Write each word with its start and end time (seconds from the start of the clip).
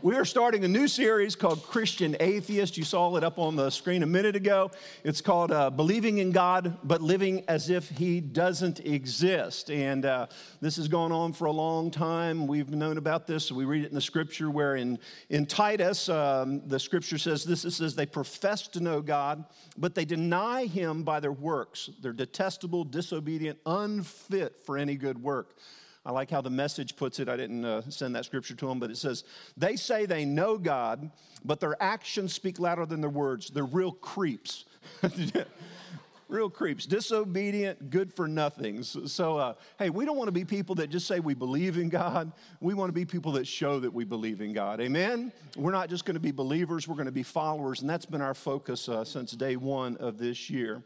We 0.00 0.14
are 0.14 0.24
starting 0.24 0.64
a 0.64 0.68
new 0.68 0.86
series 0.86 1.34
called 1.34 1.64
Christian 1.64 2.16
Atheist. 2.20 2.76
You 2.76 2.84
saw 2.84 3.16
it 3.16 3.24
up 3.24 3.36
on 3.36 3.56
the 3.56 3.68
screen 3.68 4.04
a 4.04 4.06
minute 4.06 4.36
ago. 4.36 4.70
It's 5.02 5.20
called 5.20 5.50
uh, 5.50 5.70
Believing 5.70 6.18
in 6.18 6.30
God, 6.30 6.78
but 6.84 7.02
Living 7.02 7.42
as 7.48 7.68
If 7.68 7.88
He 7.88 8.20
Doesn't 8.20 8.78
Exist. 8.78 9.72
And 9.72 10.04
uh, 10.04 10.28
this 10.60 10.76
has 10.76 10.86
gone 10.86 11.10
on 11.10 11.32
for 11.32 11.46
a 11.46 11.50
long 11.50 11.90
time. 11.90 12.46
We've 12.46 12.70
known 12.70 12.96
about 12.96 13.26
this. 13.26 13.50
We 13.50 13.64
read 13.64 13.82
it 13.82 13.88
in 13.88 13.94
the 13.96 14.00
scripture 14.00 14.50
where 14.50 14.76
in, 14.76 15.00
in 15.30 15.46
Titus, 15.46 16.08
um, 16.08 16.62
the 16.68 16.78
scripture 16.78 17.18
says 17.18 17.42
this 17.42 17.64
it 17.64 17.72
says, 17.72 17.96
They 17.96 18.06
profess 18.06 18.68
to 18.68 18.80
know 18.80 19.00
God, 19.00 19.46
but 19.76 19.96
they 19.96 20.04
deny 20.04 20.66
Him 20.66 21.02
by 21.02 21.18
their 21.18 21.32
works. 21.32 21.90
They're 22.00 22.12
detestable, 22.12 22.84
disobedient, 22.84 23.58
unfit 23.66 24.60
for 24.64 24.78
any 24.78 24.94
good 24.94 25.20
work. 25.20 25.56
I 26.08 26.10
like 26.10 26.30
how 26.30 26.40
the 26.40 26.48
message 26.48 26.96
puts 26.96 27.20
it. 27.20 27.28
I 27.28 27.36
didn't 27.36 27.66
uh, 27.66 27.82
send 27.90 28.16
that 28.16 28.24
scripture 28.24 28.54
to 28.54 28.66
them, 28.66 28.80
but 28.80 28.90
it 28.90 28.96
says, 28.96 29.24
They 29.58 29.76
say 29.76 30.06
they 30.06 30.24
know 30.24 30.56
God, 30.56 31.10
but 31.44 31.60
their 31.60 31.80
actions 31.82 32.32
speak 32.32 32.58
louder 32.58 32.86
than 32.86 33.02
their 33.02 33.10
words. 33.10 33.50
They're 33.50 33.64
real 33.64 33.92
creeps. 33.92 34.64
real 36.28 36.48
creeps. 36.48 36.86
Disobedient, 36.86 37.90
good 37.90 38.10
for 38.10 38.26
nothings. 38.26 38.96
So, 39.12 39.36
uh, 39.36 39.54
hey, 39.78 39.90
we 39.90 40.06
don't 40.06 40.16
want 40.16 40.28
to 40.28 40.32
be 40.32 40.46
people 40.46 40.74
that 40.76 40.88
just 40.88 41.06
say 41.06 41.20
we 41.20 41.34
believe 41.34 41.76
in 41.76 41.90
God. 41.90 42.32
We 42.62 42.72
want 42.72 42.88
to 42.88 42.94
be 42.94 43.04
people 43.04 43.32
that 43.32 43.46
show 43.46 43.78
that 43.78 43.92
we 43.92 44.04
believe 44.04 44.40
in 44.40 44.54
God. 44.54 44.80
Amen? 44.80 45.30
We're 45.58 45.72
not 45.72 45.90
just 45.90 46.06
going 46.06 46.14
to 46.14 46.20
be 46.20 46.32
believers, 46.32 46.88
we're 46.88 46.94
going 46.94 47.04
to 47.04 47.12
be 47.12 47.22
followers, 47.22 47.82
and 47.82 47.90
that's 47.90 48.06
been 48.06 48.22
our 48.22 48.34
focus 48.34 48.88
uh, 48.88 49.04
since 49.04 49.32
day 49.32 49.56
one 49.56 49.98
of 49.98 50.16
this 50.16 50.48
year. 50.48 50.82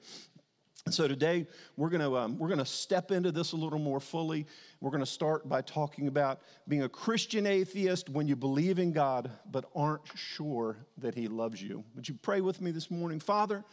So 0.90 1.06
today 1.06 1.46
we're 1.76 1.90
going 1.90 2.00
to 2.00 2.16
um, 2.16 2.38
we're 2.38 2.48
going 2.48 2.58
to 2.58 2.66
step 2.66 3.12
into 3.12 3.30
this 3.30 3.52
a 3.52 3.56
little 3.56 3.78
more 3.78 4.00
fully. 4.00 4.46
We're 4.80 4.90
going 4.90 5.04
to 5.04 5.06
start 5.06 5.48
by 5.48 5.62
talking 5.62 6.08
about 6.08 6.40
being 6.66 6.82
a 6.82 6.88
Christian 6.88 7.46
atheist 7.46 8.08
when 8.08 8.26
you 8.26 8.34
believe 8.34 8.80
in 8.80 8.92
God 8.92 9.30
but 9.48 9.66
aren't 9.76 10.02
sure 10.16 10.76
that 10.98 11.14
He 11.14 11.28
loves 11.28 11.62
you. 11.62 11.84
Would 11.94 12.08
you 12.08 12.16
pray 12.20 12.40
with 12.40 12.60
me 12.60 12.72
this 12.72 12.90
morning, 12.90 13.20
Father? 13.20 13.64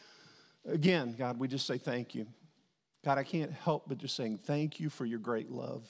Again, 0.68 1.16
God, 1.18 1.40
we 1.40 1.48
just 1.48 1.66
say 1.66 1.80
thank 1.80 2.14
you. 2.14 2.28
God, 3.04 3.18
I 3.18 3.24
can't 3.24 3.52
help 3.52 3.90
but 3.90 3.98
just 3.98 4.16
saying 4.16 4.38
thank 4.38 4.80
you 4.80 4.90
for 4.90 5.06
your 5.06 5.20
great 5.20 5.50
love. 5.50 5.88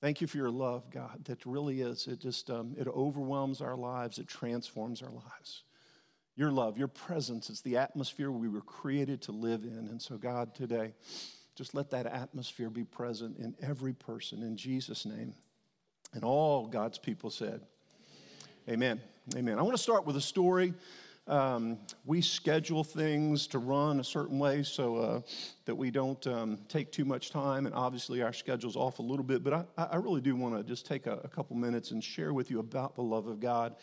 Thank 0.00 0.22
you 0.22 0.26
for 0.26 0.38
your 0.38 0.50
love, 0.50 0.90
God. 0.90 1.22
That 1.26 1.44
really 1.44 1.82
is. 1.82 2.06
It 2.06 2.18
just 2.18 2.50
um, 2.50 2.74
it 2.78 2.88
overwhelms 2.88 3.60
our 3.60 3.76
lives. 3.76 4.18
It 4.18 4.26
transforms 4.26 5.02
our 5.02 5.12
lives 5.12 5.64
your 6.36 6.50
love, 6.50 6.76
your 6.76 6.88
presence. 6.88 7.50
It's 7.50 7.62
the 7.62 7.78
atmosphere 7.78 8.30
we 8.30 8.48
were 8.48 8.60
created 8.60 9.22
to 9.22 9.32
live 9.32 9.64
in. 9.64 9.88
And 9.90 10.00
so, 10.00 10.16
God, 10.16 10.54
today, 10.54 10.92
just 11.54 11.74
let 11.74 11.90
that 11.90 12.06
atmosphere 12.06 12.68
be 12.68 12.84
present 12.84 13.38
in 13.38 13.54
every 13.62 13.94
person 13.94 14.42
in 14.42 14.56
Jesus' 14.56 15.06
name. 15.06 15.34
And 16.12 16.22
all 16.22 16.66
God's 16.66 16.98
people 16.98 17.30
said, 17.30 17.62
Amen. 18.68 19.00
Amen. 19.34 19.58
I 19.58 19.62
want 19.62 19.76
to 19.76 19.82
start 19.82 20.04
with 20.04 20.16
a 20.16 20.20
story. 20.20 20.74
Um, 21.28 21.78
we 22.04 22.20
schedule 22.20 22.84
things 22.84 23.48
to 23.48 23.58
run 23.58 23.98
a 23.98 24.04
certain 24.04 24.38
way 24.38 24.62
so 24.62 24.96
uh, 24.96 25.20
that 25.64 25.74
we 25.74 25.90
don't 25.90 26.24
um, 26.26 26.58
take 26.68 26.92
too 26.92 27.04
much 27.04 27.30
time. 27.30 27.66
And 27.66 27.74
obviously, 27.74 28.22
our 28.22 28.32
schedule's 28.32 28.76
off 28.76 28.98
a 28.98 29.02
little 29.02 29.24
bit, 29.24 29.42
but 29.42 29.68
I, 29.76 29.84
I 29.84 29.96
really 29.96 30.20
do 30.20 30.36
want 30.36 30.56
to 30.56 30.62
just 30.62 30.86
take 30.86 31.06
a, 31.06 31.20
a 31.24 31.28
couple 31.28 31.56
minutes 31.56 31.90
and 31.90 32.02
share 32.02 32.32
with 32.32 32.50
you 32.50 32.60
about 32.60 32.94
the 32.94 33.02
love 33.02 33.26
of 33.26 33.40
God. 33.40 33.74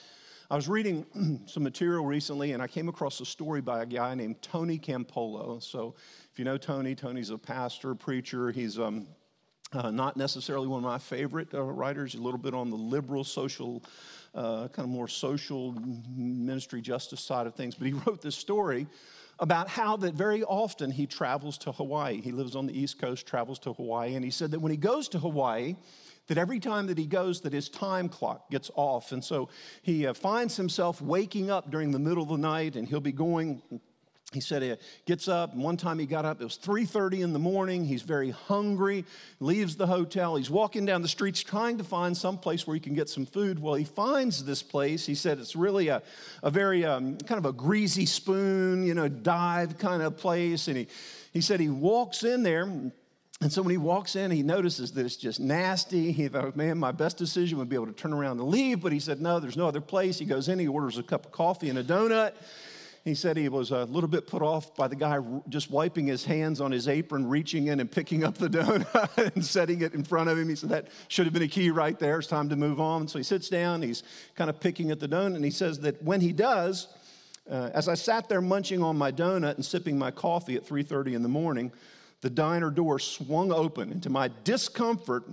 I 0.52 0.56
was 0.56 0.68
reading 0.68 1.06
some 1.46 1.64
material 1.64 2.06
recently 2.06 2.52
and 2.52 2.62
I 2.62 2.68
came 2.68 2.90
across 2.90 3.20
a 3.22 3.26
story 3.26 3.62
by 3.62 3.84
a 3.84 3.86
guy 3.86 4.14
named 4.14 4.42
Tony 4.42 4.78
Campolo. 4.78 5.62
So, 5.64 5.96
if 6.32 6.40
you 6.40 6.46
know 6.46 6.58
Tony, 6.58 6.96
Tony's 6.96 7.30
a 7.30 7.38
pastor, 7.38 7.96
preacher. 7.96 8.52
He's 8.52 8.78
um, 8.78 9.08
uh, 9.72 9.92
not 9.92 10.18
necessarily 10.18 10.68
one 10.68 10.80
of 10.80 10.84
my 10.84 10.98
favorite 10.98 11.54
uh, 11.54 11.62
writers, 11.62 12.16
a 12.16 12.22
little 12.22 12.40
bit 12.40 12.54
on 12.54 12.70
the 12.70 12.76
liberal, 12.76 13.24
social, 13.24 13.84
uh, 14.36 14.68
kind 14.68 14.86
of 14.86 14.90
more 14.90 15.08
social 15.08 15.74
ministry 16.16 16.82
justice 16.82 17.22
side 17.22 17.48
of 17.48 17.56
things. 17.56 17.76
But 17.76 17.88
he 17.88 17.94
wrote 18.06 18.22
this 18.22 18.36
story 18.36 18.88
about 19.40 19.68
how 19.70 19.98
that 19.98 20.14
very 20.14 20.44
often 20.44 20.92
he 20.92 21.08
travels 21.08 21.58
to 21.60 21.72
Hawaii. 21.72 22.22
He 22.22 22.32
lives 22.32 22.56
on 22.56 22.68
the 22.68 22.78
East 22.78 23.00
Coast, 23.00 23.26
travels 23.26 23.60
to 23.60 23.74
Hawaii, 23.74 24.16
and 24.16 24.24
he 24.24 24.32
said 24.32 24.52
that 24.52 24.60
when 24.60 24.72
he 24.72 24.78
goes 24.78 25.08
to 25.10 25.20
Hawaii, 25.20 25.76
that 26.28 26.38
every 26.38 26.60
time 26.60 26.88
that 26.88 26.98
he 26.98 27.06
goes 27.06 27.42
that 27.42 27.54
his 27.54 27.70
time 27.70 28.10
clock 28.10 28.50
gets 28.50 28.72
off. 28.76 29.12
And 29.12 29.24
so 29.24 29.50
he 29.82 30.08
uh, 30.08 30.14
finds 30.14 30.56
himself 30.56 31.02
waking 31.02 31.52
up 31.52 31.70
during 31.70 31.92
the 31.92 32.00
middle 32.00 32.24
of 32.24 32.30
the 32.30 32.38
night 32.38 32.76
and 32.76 32.88
he'll 32.88 33.00
be 33.00 33.12
going 33.12 33.62
he 34.32 34.40
said 34.40 34.64
he 34.64 34.76
gets 35.06 35.28
up 35.28 35.56
one 35.56 35.78
time 35.78 36.00
he 36.00 36.08
got 36.08 36.26
up 36.26 36.42
it 36.42 36.44
was 36.44 36.58
3.30 36.58 37.24
in 37.24 37.34
the 37.34 37.40
morning 37.40 37.86
he's 37.86 38.02
very 38.02 38.32
hungry 38.32 39.06
leaves 39.40 39.76
the 39.76 39.86
hotel 39.86 40.36
he's 40.36 40.50
walking 40.50 40.86
down 40.86 41.04
the 41.04 41.08
streets 41.08 41.44
trying 41.44 41.78
to 41.78 41.84
find 41.84 42.18
some 42.18 42.40
place 42.40 42.66
where 42.66 42.74
he 42.74 42.80
can 42.80 42.96
get 42.96 43.08
some 43.10 43.28
food. 43.28 43.60
Well 43.60 43.76
he 43.76 43.84
finds 43.84 44.44
this 44.44 44.64
place 44.64 45.06
he 45.06 45.14
said 45.14 45.38
it's 45.38 45.56
really 45.56 45.90
a, 45.90 46.02
a 46.42 46.50
very 46.50 46.84
um, 46.84 47.18
kind 47.18 47.38
of 47.38 47.46
a 47.46 47.54
greasy 47.54 48.08
spoon 48.08 48.84
you 48.84 48.96
know 48.96 49.08
dive 49.08 49.78
kind 49.78 50.02
of 50.02 50.18
place 50.18 50.68
and 50.68 50.78
he, 50.78 50.88
he 51.32 51.42
said 51.42 51.60
he 51.60 51.70
walks 51.70 52.24
in 52.24 52.42
there 52.42 52.92
and 53.42 53.52
so 53.52 53.62
when 53.62 53.72
he 53.72 53.78
walks 53.78 54.16
in, 54.16 54.32
he 54.32 54.42
notices 54.42 54.92
that 54.94 55.06
it's 55.06 55.18
just 55.18 55.40
nasty. 55.40 56.12
He 56.12 56.28
thought, 56.28 56.56
man, 56.56 56.78
my 56.78 56.92
best 56.92 57.18
decision 57.18 57.58
would 57.58 57.68
be 57.68 57.76
able 57.76 57.88
to 57.88 57.94
turn 57.94 58.14
around 58.14 58.40
and 58.40 58.48
leave. 58.48 58.82
But 58.82 58.94
he 58.94 59.00
said, 59.00 59.20
no, 59.20 59.40
there's 59.40 59.58
no 59.58 59.68
other 59.68 59.82
place. 59.82 60.18
He 60.18 60.26
goes 60.26 60.48
in, 60.48 60.60
he 60.60 60.68
orders 60.68 60.98
a 60.98 61.04
cup 61.04 61.26
of 61.26 61.32
coffee 61.32 61.70
and 61.70 61.78
a 61.78 61.84
donut. 61.84 62.34
He 63.04 63.16
said 63.16 63.36
he 63.36 63.50
was 63.50 63.72
a 63.72 63.84
little 63.84 64.08
bit 64.08 64.28
put 64.28 64.42
off 64.42 64.78
by 64.78 64.88
the 64.88 64.96
guy 64.96 65.20
just 65.50 65.70
wiping 65.70 66.08
his 66.08 66.24
hands 66.24 66.62
on 66.62 66.72
his 66.72 66.88
apron, 66.88 67.28
reaching 67.28 67.68
in 67.68 67.82
and 67.82 67.92
picking 67.92 68.24
up 68.24 68.38
the 68.38 68.48
donut 68.50 69.36
and 69.36 69.44
setting 69.44 69.82
it 69.82 69.94
in 69.94 70.06
front 70.06 70.30
of 70.30 70.38
him. 70.38 70.48
He 70.48 70.56
said 70.56 70.70
that 70.70 70.88
should 71.10 71.26
have 71.26 71.34
been 71.34 71.44
a 71.44 71.50
key 71.50 71.70
right 71.70 72.00
there. 72.00 72.20
It's 72.20 72.30
time 72.30 72.48
to 72.48 72.56
move 72.56 72.80
on. 72.80 73.10
So 73.10 73.20
he 73.20 73.24
sits 73.24 73.50
down, 73.50 73.82
he's 73.82 74.04
kind 74.36 74.50
of 74.50 74.62
picking 74.62 74.90
at 74.90 75.02
the 75.02 75.10
donut, 75.10 75.36
and 75.36 75.44
he 75.44 75.52
says 75.52 75.80
that 75.80 76.02
when 76.02 76.22
he 76.22 76.32
does, 76.32 76.88
uh, 77.52 77.72
as 77.74 77.90
I 77.90 77.96
sat 77.96 78.30
there 78.30 78.40
munching 78.40 78.82
on 78.82 78.98
my 78.98 79.12
donut 79.12 79.56
and 79.56 79.66
sipping 79.66 79.98
my 79.98 80.12
coffee 80.12 80.56
at 80.56 80.66
3:30 80.66 81.14
in 81.14 81.24
the 81.24 81.30
morning, 81.30 81.74
the 82.24 82.30
diner 82.30 82.70
door 82.70 83.00
swung 83.00 83.52
open, 83.52 83.92
and 83.92 84.02
to 84.02 84.10
my 84.10 84.32
discomfort, 84.46 85.26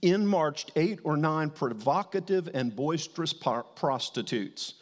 in 0.00 0.26
marched 0.26 0.72
eight 0.74 0.98
or 1.04 1.14
nine 1.14 1.50
provocative 1.50 2.48
and 2.54 2.74
boisterous 2.74 3.34
prostitutes. 3.34 4.74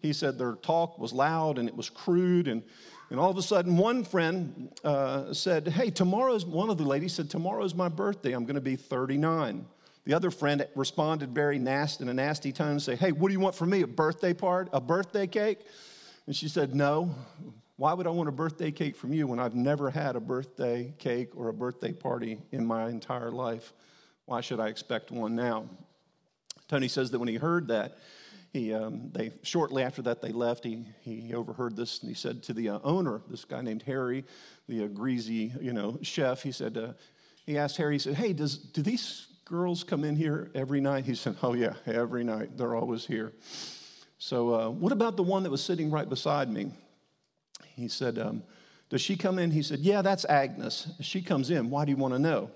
He 0.00 0.12
said 0.12 0.36
their 0.36 0.54
talk 0.54 0.98
was 0.98 1.12
loud 1.12 1.58
and 1.58 1.68
it 1.68 1.76
was 1.76 1.88
crude, 1.88 2.48
and, 2.48 2.64
and 3.08 3.20
all 3.20 3.30
of 3.30 3.36
a 3.38 3.42
sudden, 3.42 3.76
one 3.76 4.02
friend 4.02 4.72
uh, 4.82 5.32
said, 5.32 5.68
Hey, 5.68 5.90
tomorrow's, 5.90 6.44
one 6.44 6.70
of 6.70 6.76
the 6.76 6.84
ladies 6.84 7.14
said, 7.14 7.30
Tomorrow's 7.30 7.74
my 7.74 7.88
birthday. 7.88 8.32
I'm 8.32 8.44
going 8.44 8.56
to 8.56 8.60
be 8.60 8.74
39. 8.74 9.64
The 10.06 10.14
other 10.14 10.32
friend 10.32 10.66
responded 10.74 11.30
very 11.30 11.60
nasty 11.60 12.02
in 12.02 12.08
a 12.08 12.14
nasty 12.14 12.50
tone 12.50 12.72
and 12.72 12.82
say, 12.82 12.96
Hey, 12.96 13.12
what 13.12 13.28
do 13.28 13.32
you 13.32 13.40
want 13.40 13.54
from 13.54 13.70
me? 13.70 13.82
A 13.82 13.86
birthday 13.86 14.34
part? 14.34 14.68
A 14.72 14.80
birthday 14.80 15.28
cake? 15.28 15.60
And 16.26 16.34
she 16.34 16.48
said, 16.48 16.74
No, 16.74 17.14
why 17.80 17.94
would 17.94 18.06
I 18.06 18.10
want 18.10 18.28
a 18.28 18.32
birthday 18.32 18.70
cake 18.70 18.94
from 18.94 19.14
you 19.14 19.26
when 19.26 19.38
I've 19.38 19.54
never 19.54 19.88
had 19.88 20.14
a 20.14 20.20
birthday 20.20 20.92
cake 20.98 21.30
or 21.34 21.48
a 21.48 21.52
birthday 21.54 21.94
party 21.94 22.38
in 22.52 22.66
my 22.66 22.90
entire 22.90 23.30
life? 23.30 23.72
Why 24.26 24.42
should 24.42 24.60
I 24.60 24.68
expect 24.68 25.10
one 25.10 25.34
now? 25.34 25.64
Tony 26.68 26.88
says 26.88 27.10
that 27.10 27.18
when 27.18 27.28
he 27.28 27.36
heard 27.36 27.68
that, 27.68 27.96
he, 28.52 28.74
um, 28.74 29.08
they, 29.12 29.32
shortly 29.42 29.82
after 29.82 30.02
that, 30.02 30.20
they 30.20 30.30
left. 30.30 30.62
He, 30.62 30.84
he 31.00 31.32
overheard 31.32 31.74
this 31.74 32.00
and 32.00 32.10
he 32.10 32.14
said 32.14 32.42
to 32.42 32.52
the 32.52 32.68
uh, 32.68 32.80
owner, 32.84 33.22
this 33.30 33.46
guy 33.46 33.62
named 33.62 33.84
Harry, 33.84 34.26
the 34.68 34.84
uh, 34.84 34.88
greasy 34.88 35.54
you 35.58 35.72
know, 35.72 35.98
chef, 36.02 36.42
he 36.42 36.52
said, 36.52 36.76
uh, 36.76 36.92
he 37.46 37.56
asked 37.56 37.78
Harry, 37.78 37.94
he 37.94 37.98
said, 37.98 38.12
Hey, 38.12 38.34
does, 38.34 38.58
do 38.58 38.82
these 38.82 39.26
girls 39.46 39.84
come 39.84 40.04
in 40.04 40.16
here 40.16 40.50
every 40.54 40.82
night? 40.82 41.06
He 41.06 41.14
said, 41.14 41.34
Oh, 41.42 41.54
yeah, 41.54 41.72
every 41.86 42.24
night. 42.24 42.58
They're 42.58 42.74
always 42.76 43.06
here. 43.06 43.32
So, 44.18 44.54
uh, 44.54 44.68
what 44.68 44.92
about 44.92 45.16
the 45.16 45.22
one 45.22 45.44
that 45.44 45.50
was 45.50 45.64
sitting 45.64 45.90
right 45.90 46.06
beside 46.06 46.50
me? 46.50 46.72
He 47.80 47.88
said, 47.88 48.18
um, 48.18 48.42
Does 48.90 49.00
she 49.00 49.16
come 49.16 49.38
in? 49.38 49.50
He 49.50 49.62
said, 49.62 49.80
Yeah, 49.80 50.02
that's 50.02 50.24
Agnes. 50.26 50.88
She 51.00 51.22
comes 51.22 51.50
in. 51.50 51.70
Why 51.70 51.84
do 51.84 51.90
you 51.90 51.96
want 51.96 52.14
to 52.14 52.18
know? 52.20 52.50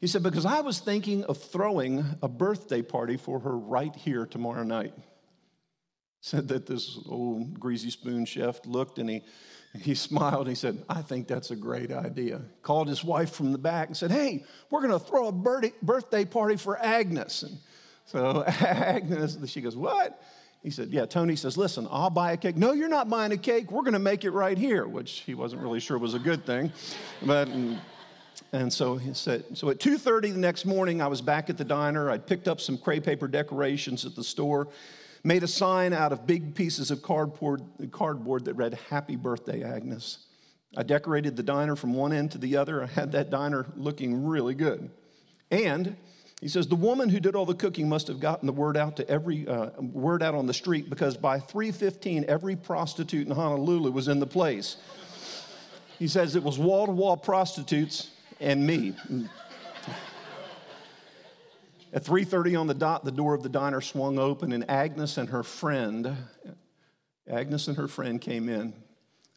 He 0.00 0.06
said, 0.06 0.22
Because 0.22 0.46
I 0.46 0.60
was 0.60 0.78
thinking 0.78 1.24
of 1.24 1.38
throwing 1.38 2.04
a 2.22 2.28
birthday 2.28 2.82
party 2.82 3.16
for 3.16 3.40
her 3.40 3.56
right 3.56 3.94
here 3.96 4.26
tomorrow 4.26 4.62
night. 4.62 4.94
Said 6.20 6.48
that 6.48 6.66
this 6.66 6.98
old 7.08 7.60
greasy 7.60 7.90
spoon 7.90 8.24
chef 8.24 8.58
looked 8.66 8.98
and 8.98 9.08
he, 9.08 9.22
he 9.80 9.94
smiled. 9.94 10.40
And 10.40 10.48
he 10.48 10.56
said, 10.56 10.82
I 10.88 11.00
think 11.00 11.28
that's 11.28 11.52
a 11.52 11.56
great 11.56 11.92
idea. 11.92 12.40
Called 12.62 12.88
his 12.88 13.04
wife 13.04 13.30
from 13.30 13.52
the 13.52 13.58
back 13.58 13.86
and 13.86 13.96
said, 13.96 14.10
Hey, 14.10 14.44
we're 14.68 14.80
going 14.80 14.98
to 14.98 14.98
throw 14.98 15.28
a 15.28 15.32
birthday 15.80 16.24
party 16.24 16.56
for 16.56 16.76
Agnes. 16.76 17.44
And 17.44 17.58
so 18.06 18.42
Agnes, 18.60 19.38
she 19.46 19.60
goes, 19.60 19.76
What? 19.76 20.20
He 20.62 20.70
said, 20.70 20.90
Yeah, 20.90 21.06
Tony 21.06 21.36
says, 21.36 21.56
Listen, 21.56 21.86
I'll 21.90 22.10
buy 22.10 22.32
a 22.32 22.36
cake. 22.36 22.56
No, 22.56 22.72
you're 22.72 22.88
not 22.88 23.08
buying 23.08 23.32
a 23.32 23.36
cake. 23.36 23.70
We're 23.70 23.82
going 23.82 23.92
to 23.92 23.98
make 23.98 24.24
it 24.24 24.30
right 24.30 24.58
here, 24.58 24.86
which 24.86 25.20
he 25.20 25.34
wasn't 25.34 25.62
really 25.62 25.80
sure 25.80 25.98
was 25.98 26.14
a 26.14 26.18
good 26.18 26.44
thing. 26.44 26.72
But, 27.22 27.48
and 28.52 28.72
so 28.72 28.96
he 28.96 29.14
said, 29.14 29.44
so 29.54 29.70
at 29.70 29.78
2.30 29.78 30.32
the 30.32 30.38
next 30.38 30.64
morning, 30.64 31.00
I 31.00 31.06
was 31.06 31.20
back 31.20 31.50
at 31.50 31.58
the 31.58 31.64
diner. 31.64 32.10
I'd 32.10 32.26
picked 32.26 32.48
up 32.48 32.60
some 32.60 32.78
crepe 32.78 33.04
paper 33.04 33.28
decorations 33.28 34.04
at 34.04 34.14
the 34.14 34.24
store, 34.24 34.68
made 35.22 35.42
a 35.42 35.48
sign 35.48 35.92
out 35.92 36.12
of 36.12 36.26
big 36.26 36.54
pieces 36.54 36.90
of 36.90 37.02
cardboard, 37.02 37.62
cardboard 37.92 38.46
that 38.46 38.54
read, 38.54 38.78
Happy 38.90 39.16
Birthday, 39.16 39.62
Agnes. 39.62 40.26
I 40.76 40.82
decorated 40.82 41.36
the 41.36 41.42
diner 41.42 41.76
from 41.76 41.94
one 41.94 42.12
end 42.12 42.32
to 42.32 42.38
the 42.38 42.56
other. 42.56 42.82
I 42.82 42.86
had 42.86 43.12
that 43.12 43.30
diner 43.30 43.66
looking 43.76 44.26
really 44.26 44.54
good. 44.54 44.90
And 45.50 45.96
He 46.40 46.46
says 46.48 46.68
the 46.68 46.76
woman 46.76 47.08
who 47.08 47.18
did 47.18 47.34
all 47.34 47.46
the 47.46 47.54
cooking 47.54 47.88
must 47.88 48.06
have 48.06 48.20
gotten 48.20 48.46
the 48.46 48.52
word 48.52 48.76
out 48.76 48.96
to 48.96 49.10
every 49.10 49.48
uh, 49.48 49.70
word 49.80 50.22
out 50.22 50.36
on 50.36 50.46
the 50.46 50.54
street 50.54 50.88
because 50.88 51.16
by 51.16 51.40
3:15 51.40 52.24
every 52.24 52.54
prostitute 52.54 53.26
in 53.26 53.34
Honolulu 53.34 53.90
was 53.90 54.06
in 54.06 54.20
the 54.20 54.26
place. 54.26 54.76
He 55.98 56.06
says 56.06 56.36
it 56.36 56.44
was 56.44 56.56
wall 56.58 56.86
to 56.86 56.92
wall 56.92 57.16
prostitutes 57.16 58.12
and 58.38 58.64
me. 58.64 58.94
At 61.92 62.04
3:30 62.04 62.60
on 62.60 62.66
the 62.68 62.74
dot, 62.74 63.04
the 63.04 63.10
door 63.10 63.34
of 63.34 63.42
the 63.42 63.48
diner 63.48 63.80
swung 63.80 64.18
open, 64.18 64.52
and 64.52 64.70
Agnes 64.70 65.18
and 65.18 65.30
her 65.30 65.42
friend, 65.42 66.16
Agnes 67.28 67.66
and 67.66 67.76
her 67.78 67.88
friend 67.88 68.20
came 68.20 68.48
in. 68.48 68.74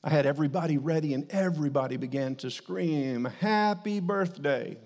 I 0.04 0.12
had 0.12 0.28
everybody 0.28 0.78
ready, 0.78 1.16
and 1.16 1.28
everybody 1.32 1.98
began 1.98 2.36
to 2.38 2.52
scream, 2.52 3.26
"Happy 3.26 4.00
birthday!" 4.00 4.78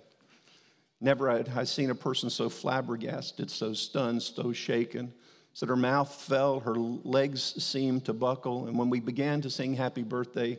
Never 1.06 1.30
had 1.30 1.50
I 1.56 1.66
seen 1.66 1.92
a 1.92 1.96
person 1.96 2.32
so 2.32 2.50
flabbergasted, 2.50 3.52
so 3.52 3.74
stunned, 3.74 4.24
so 4.24 4.52
shaken. 4.52 5.14
So 5.54 5.68
her 5.68 5.76
mouth 5.76 6.12
fell, 6.14 6.62
her 6.62 6.74
legs 6.76 7.64
seemed 7.64 8.06
to 8.06 8.14
buckle, 8.14 8.66
and 8.66 8.76
when 8.76 8.90
we 8.90 9.00
began 9.00 9.40
to 9.42 9.52
sing 9.52 9.76
"Happy 9.76 10.02
Birthday," 10.02 10.58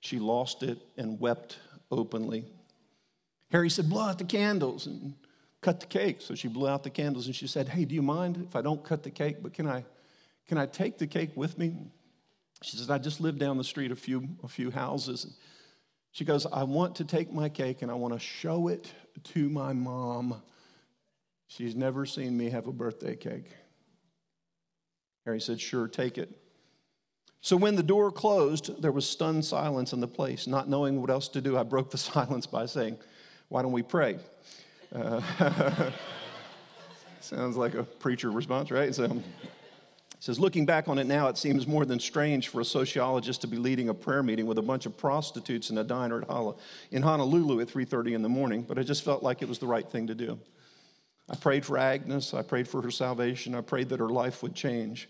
she 0.00 0.18
lost 0.18 0.64
it 0.64 0.78
and 0.96 1.20
wept 1.20 1.58
openly. 1.92 2.46
Harry 3.52 3.70
said, 3.70 3.88
"Blow 3.88 4.02
out 4.02 4.18
the 4.18 4.24
candles." 4.24 4.86
And 4.86 5.14
cut 5.60 5.78
the 5.78 5.86
cake. 5.86 6.20
So 6.20 6.34
she 6.34 6.48
blew 6.48 6.68
out 6.68 6.82
the 6.82 6.90
candles 6.90 7.26
and 7.26 7.34
she 7.34 7.46
said, 7.46 7.68
Hey, 7.68 7.84
do 7.84 7.94
you 7.94 8.02
mind 8.02 8.44
if 8.48 8.56
I 8.56 8.62
don't 8.62 8.84
cut 8.84 9.02
the 9.02 9.10
cake, 9.10 9.38
but 9.42 9.52
can 9.52 9.66
I, 9.66 9.84
can 10.46 10.58
I 10.58 10.66
take 10.66 10.98
the 10.98 11.06
cake 11.06 11.30
with 11.34 11.58
me? 11.58 11.74
She 12.62 12.76
says, 12.76 12.90
I 12.90 12.98
just 12.98 13.20
live 13.20 13.38
down 13.38 13.58
the 13.58 13.64
street 13.64 13.90
a 13.90 13.96
few, 13.96 14.28
a 14.42 14.48
few 14.48 14.70
houses. 14.70 15.36
She 16.16 16.24
goes, 16.24 16.46
I 16.50 16.62
want 16.62 16.96
to 16.96 17.04
take 17.04 17.30
my 17.30 17.50
cake 17.50 17.82
and 17.82 17.90
I 17.90 17.94
want 17.94 18.14
to 18.14 18.18
show 18.18 18.68
it 18.68 18.90
to 19.34 19.50
my 19.50 19.74
mom. 19.74 20.40
She's 21.46 21.76
never 21.76 22.06
seen 22.06 22.34
me 22.38 22.48
have 22.48 22.66
a 22.66 22.72
birthday 22.72 23.14
cake. 23.14 23.54
Harry 25.26 25.42
said, 25.42 25.60
Sure, 25.60 25.86
take 25.86 26.16
it. 26.16 26.30
So 27.42 27.54
when 27.54 27.76
the 27.76 27.82
door 27.82 28.10
closed, 28.10 28.80
there 28.80 28.92
was 28.92 29.06
stunned 29.06 29.44
silence 29.44 29.92
in 29.92 30.00
the 30.00 30.08
place. 30.08 30.46
Not 30.46 30.70
knowing 30.70 31.02
what 31.02 31.10
else 31.10 31.28
to 31.28 31.42
do, 31.42 31.58
I 31.58 31.64
broke 31.64 31.90
the 31.90 31.98
silence 32.14 32.46
by 32.46 32.64
saying, 32.64 32.96
Why 33.50 33.60
don't 33.60 33.72
we 33.72 33.82
pray? 33.82 34.18
Uh, 34.94 35.20
sounds 37.20 37.58
like 37.58 37.74
a 37.74 37.82
preacher 37.82 38.30
response, 38.30 38.70
right? 38.70 38.94
So 38.94 39.22
says, 40.26 40.40
looking 40.40 40.66
back 40.66 40.88
on 40.88 40.98
it 40.98 41.06
now, 41.06 41.28
it 41.28 41.38
seems 41.38 41.68
more 41.68 41.84
than 41.84 42.00
strange 42.00 42.48
for 42.48 42.60
a 42.60 42.64
sociologist 42.64 43.42
to 43.42 43.46
be 43.46 43.56
leading 43.56 43.88
a 43.90 43.94
prayer 43.94 44.24
meeting 44.24 44.44
with 44.44 44.58
a 44.58 44.62
bunch 44.62 44.84
of 44.84 44.96
prostitutes 44.96 45.70
in 45.70 45.78
a 45.78 45.84
diner 45.84 46.24
in 46.90 47.02
Honolulu 47.02 47.60
at 47.60 47.68
3:30 47.68 48.14
in 48.14 48.22
the 48.22 48.28
morning. 48.28 48.62
But 48.62 48.76
I 48.76 48.82
just 48.82 49.04
felt 49.04 49.22
like 49.22 49.40
it 49.40 49.48
was 49.48 49.60
the 49.60 49.68
right 49.68 49.88
thing 49.88 50.08
to 50.08 50.16
do. 50.16 50.38
I 51.30 51.36
prayed 51.36 51.64
for 51.64 51.78
Agnes. 51.78 52.34
I 52.34 52.42
prayed 52.42 52.66
for 52.66 52.82
her 52.82 52.90
salvation. 52.90 53.54
I 53.54 53.60
prayed 53.60 53.88
that 53.90 54.00
her 54.00 54.08
life 54.08 54.42
would 54.42 54.56
change, 54.56 55.08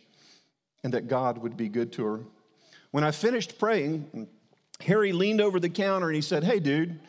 and 0.84 0.92
that 0.92 1.08
God 1.08 1.38
would 1.38 1.56
be 1.56 1.68
good 1.70 1.92
to 1.94 2.04
her. 2.04 2.20
When 2.90 3.02
I 3.02 3.10
finished 3.10 3.58
praying, 3.58 4.28
Harry 4.80 5.12
leaned 5.12 5.40
over 5.40 5.58
the 5.58 5.70
counter 5.70 6.08
and 6.08 6.14
he 6.14 6.22
said, 6.22 6.44
"Hey, 6.44 6.60
dude." 6.60 7.00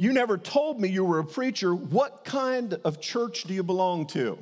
You 0.00 0.12
never 0.12 0.38
told 0.38 0.80
me 0.80 0.88
you 0.88 1.04
were 1.04 1.18
a 1.18 1.24
preacher. 1.24 1.74
What 1.74 2.24
kind 2.24 2.74
of 2.84 3.00
church 3.00 3.42
do 3.44 3.54
you 3.54 3.64
belong 3.64 4.06
to? 4.08 4.38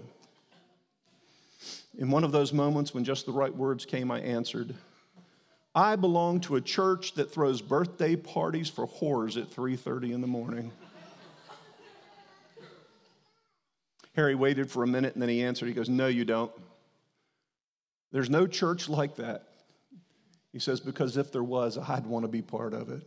In 1.99 2.11
one 2.11 2.25
of 2.25 2.33
those 2.33 2.53
moments 2.53 2.93
when 2.93 3.05
just 3.05 3.25
the 3.25 3.33
right 3.33 3.55
words 3.55 3.87
came, 3.87 4.11
I 4.11 4.21
answered, 4.21 4.75
I 5.75 5.97
belong 5.97 6.41
to 6.41 6.57
a 6.57 6.61
church 6.61 7.15
that 7.15 7.33
throws 7.33 7.63
birthday 7.63 8.17
parties 8.17 8.69
for 8.69 8.87
whores 8.87 9.41
at 9.41 9.51
3:30 9.51 10.13
in 10.13 10.21
the 10.21 10.27
morning. 10.27 10.73
Harry 14.15 14.35
waited 14.35 14.71
for 14.71 14.83
a 14.83 14.87
minute 14.87 15.15
and 15.15 15.23
then 15.23 15.29
he 15.29 15.43
answered. 15.43 15.69
He 15.69 15.75
goes, 15.75 15.91
No, 15.91 16.07
you 16.07 16.25
don't. 16.25 16.51
There's 18.13 18.31
no 18.31 18.47
church 18.47 18.89
like 18.89 19.17
that. 19.17 19.45
He 20.53 20.59
says, 20.59 20.81
Because 20.81 21.19
if 21.19 21.31
there 21.31 21.45
was, 21.45 21.77
I'd 21.77 22.07
want 22.07 22.25
to 22.25 22.29
be 22.29 22.41
part 22.41 22.73
of 22.73 22.89
it. 22.89 23.03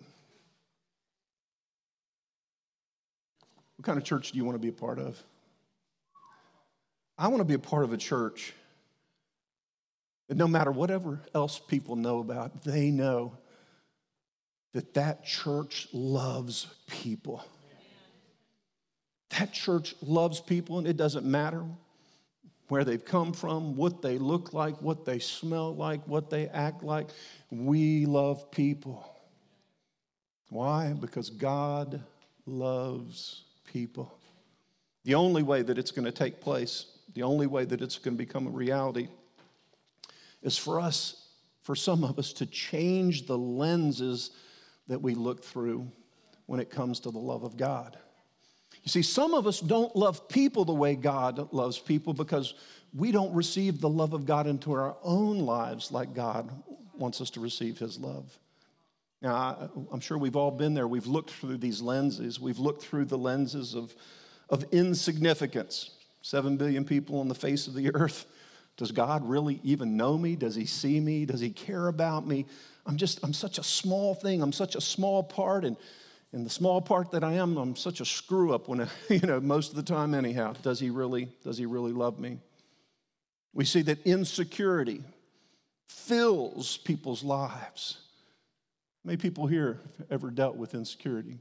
What 3.75 3.85
kind 3.85 3.97
of 3.97 4.03
church 4.03 4.31
do 4.31 4.37
you 4.37 4.45
want 4.45 4.55
to 4.55 4.59
be 4.59 4.69
a 4.69 4.73
part 4.73 4.99
of? 4.99 5.21
I 7.17 7.27
want 7.27 7.39
to 7.39 7.45
be 7.45 7.55
a 7.55 7.59
part 7.59 7.83
of 7.83 7.93
a 7.93 7.97
church 7.97 8.53
no 10.37 10.47
matter 10.47 10.71
whatever 10.71 11.21
else 11.33 11.59
people 11.59 11.95
know 11.95 12.19
about, 12.19 12.63
they 12.63 12.91
know 12.91 13.37
that 14.73 14.93
that 14.93 15.25
church 15.25 15.87
loves 15.91 16.67
people. 16.87 17.43
That 19.37 19.53
church 19.53 19.95
loves 20.01 20.39
people, 20.39 20.77
and 20.77 20.87
it 20.87 20.97
doesn't 20.97 21.25
matter 21.25 21.63
where 22.67 22.83
they've 22.83 23.03
come 23.03 23.33
from, 23.33 23.75
what 23.75 24.01
they 24.01 24.17
look 24.17 24.53
like, 24.53 24.79
what 24.81 25.05
they 25.05 25.19
smell 25.19 25.75
like, 25.75 26.07
what 26.07 26.29
they 26.29 26.47
act 26.49 26.83
like. 26.83 27.07
We 27.49 28.05
love 28.05 28.51
people. 28.51 29.03
Why? 30.49 30.93
Because 30.93 31.29
God 31.29 32.01
loves 32.45 33.43
people. 33.71 34.15
The 35.03 35.15
only 35.15 35.41
way 35.41 35.63
that 35.63 35.77
it's 35.77 35.91
going 35.91 36.05
to 36.05 36.11
take 36.11 36.41
place, 36.41 36.85
the 37.13 37.23
only 37.23 37.47
way 37.47 37.65
that 37.65 37.81
it's 37.81 37.97
going 37.97 38.15
to 38.15 38.23
become 38.23 38.45
a 38.45 38.51
reality, 38.51 39.07
is 40.41 40.57
for 40.57 40.79
us, 40.79 41.27
for 41.61 41.75
some 41.75 42.03
of 42.03 42.17
us, 42.19 42.33
to 42.33 42.45
change 42.45 43.27
the 43.27 43.37
lenses 43.37 44.31
that 44.87 45.01
we 45.01 45.15
look 45.15 45.43
through 45.43 45.91
when 46.45 46.59
it 46.59 46.69
comes 46.69 46.99
to 47.01 47.11
the 47.11 47.19
love 47.19 47.43
of 47.43 47.57
God. 47.57 47.97
You 48.83 48.89
see, 48.89 49.01
some 49.01 49.33
of 49.33 49.45
us 49.45 49.59
don't 49.59 49.95
love 49.95 50.27
people 50.29 50.65
the 50.65 50.73
way 50.73 50.95
God 50.95 51.51
loves 51.53 51.77
people 51.77 52.13
because 52.13 52.53
we 52.93 53.11
don't 53.11 53.33
receive 53.33 53.81
the 53.81 53.89
love 53.89 54.13
of 54.13 54.25
God 54.25 54.47
into 54.47 54.71
our 54.71 54.95
own 55.03 55.39
lives 55.39 55.91
like 55.91 56.13
God 56.13 56.49
wants 56.93 57.21
us 57.21 57.29
to 57.31 57.39
receive 57.39 57.77
His 57.77 57.99
love. 57.99 58.37
Now, 59.21 59.35
I, 59.35 59.67
I'm 59.91 59.99
sure 59.99 60.17
we've 60.17 60.35
all 60.35 60.51
been 60.51 60.73
there. 60.73 60.87
We've 60.87 61.07
looked 61.07 61.31
through 61.31 61.57
these 61.57 61.81
lenses. 61.81 62.39
We've 62.39 62.59
looked 62.59 62.81
through 62.83 63.05
the 63.05 63.17
lenses 63.17 63.75
of, 63.75 63.93
of 64.49 64.63
insignificance. 64.71 65.91
Seven 66.21 66.57
billion 66.57 66.85
people 66.85 67.19
on 67.19 67.27
the 67.27 67.35
face 67.35 67.67
of 67.67 67.73
the 67.73 67.93
earth. 67.93 68.25
Does 68.79 68.93
God 68.93 69.27
really 69.27 69.59
even 69.61 69.97
know 69.97 70.17
me? 70.17 70.37
Does 70.37 70.55
he 70.55 70.65
see 70.65 71.01
me? 71.01 71.25
Does 71.25 71.41
he 71.41 71.49
care 71.49 71.89
about 71.89 72.25
me? 72.25 72.45
I'm 72.85 72.95
just, 72.95 73.19
I'm 73.23 73.33
such 73.33 73.57
a 73.57 73.63
small 73.63 74.15
thing. 74.15 74.41
I'm 74.41 74.53
such 74.53 74.73
a 74.75 74.79
small 74.79 75.21
part. 75.21 75.65
And, 75.65 75.75
and 76.31 76.45
the 76.45 76.49
small 76.49 76.81
part 76.81 77.11
that 77.11 77.21
I 77.21 77.33
am, 77.33 77.57
I'm 77.57 77.75
such 77.75 77.99
a 77.99 78.05
screw 78.05 78.53
up 78.53 78.69
when, 78.69 78.79
I, 78.79 78.87
you 79.09 79.19
know, 79.19 79.41
most 79.41 79.71
of 79.71 79.75
the 79.75 79.83
time 79.83 80.13
anyhow. 80.13 80.53
Does 80.61 80.79
he 80.79 80.91
really, 80.91 81.27
does 81.43 81.57
he 81.57 81.65
really 81.65 81.91
love 81.91 82.19
me? 82.19 82.37
We 83.53 83.65
see 83.65 83.81
that 83.81 84.01
insecurity 84.07 85.03
fills 85.89 86.77
people's 86.77 87.21
lives. 87.21 87.97
Many 89.03 89.17
people 89.17 89.45
here 89.45 89.81
ever 90.09 90.31
dealt 90.31 90.55
with 90.55 90.73
insecurity? 90.73 91.39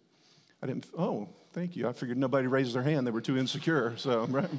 I 0.61 0.67
didn't, 0.67 0.87
oh, 0.99 1.29
thank 1.53 1.77
you. 1.77 1.87
I 1.87 1.93
figured 1.93 2.19
nobody 2.19 2.49
raised 2.49 2.75
their 2.75 2.83
hand. 2.83 3.07
They 3.07 3.13
were 3.13 3.21
too 3.21 3.39
insecure. 3.39 3.97
So, 3.97 4.27
right? 4.29 4.51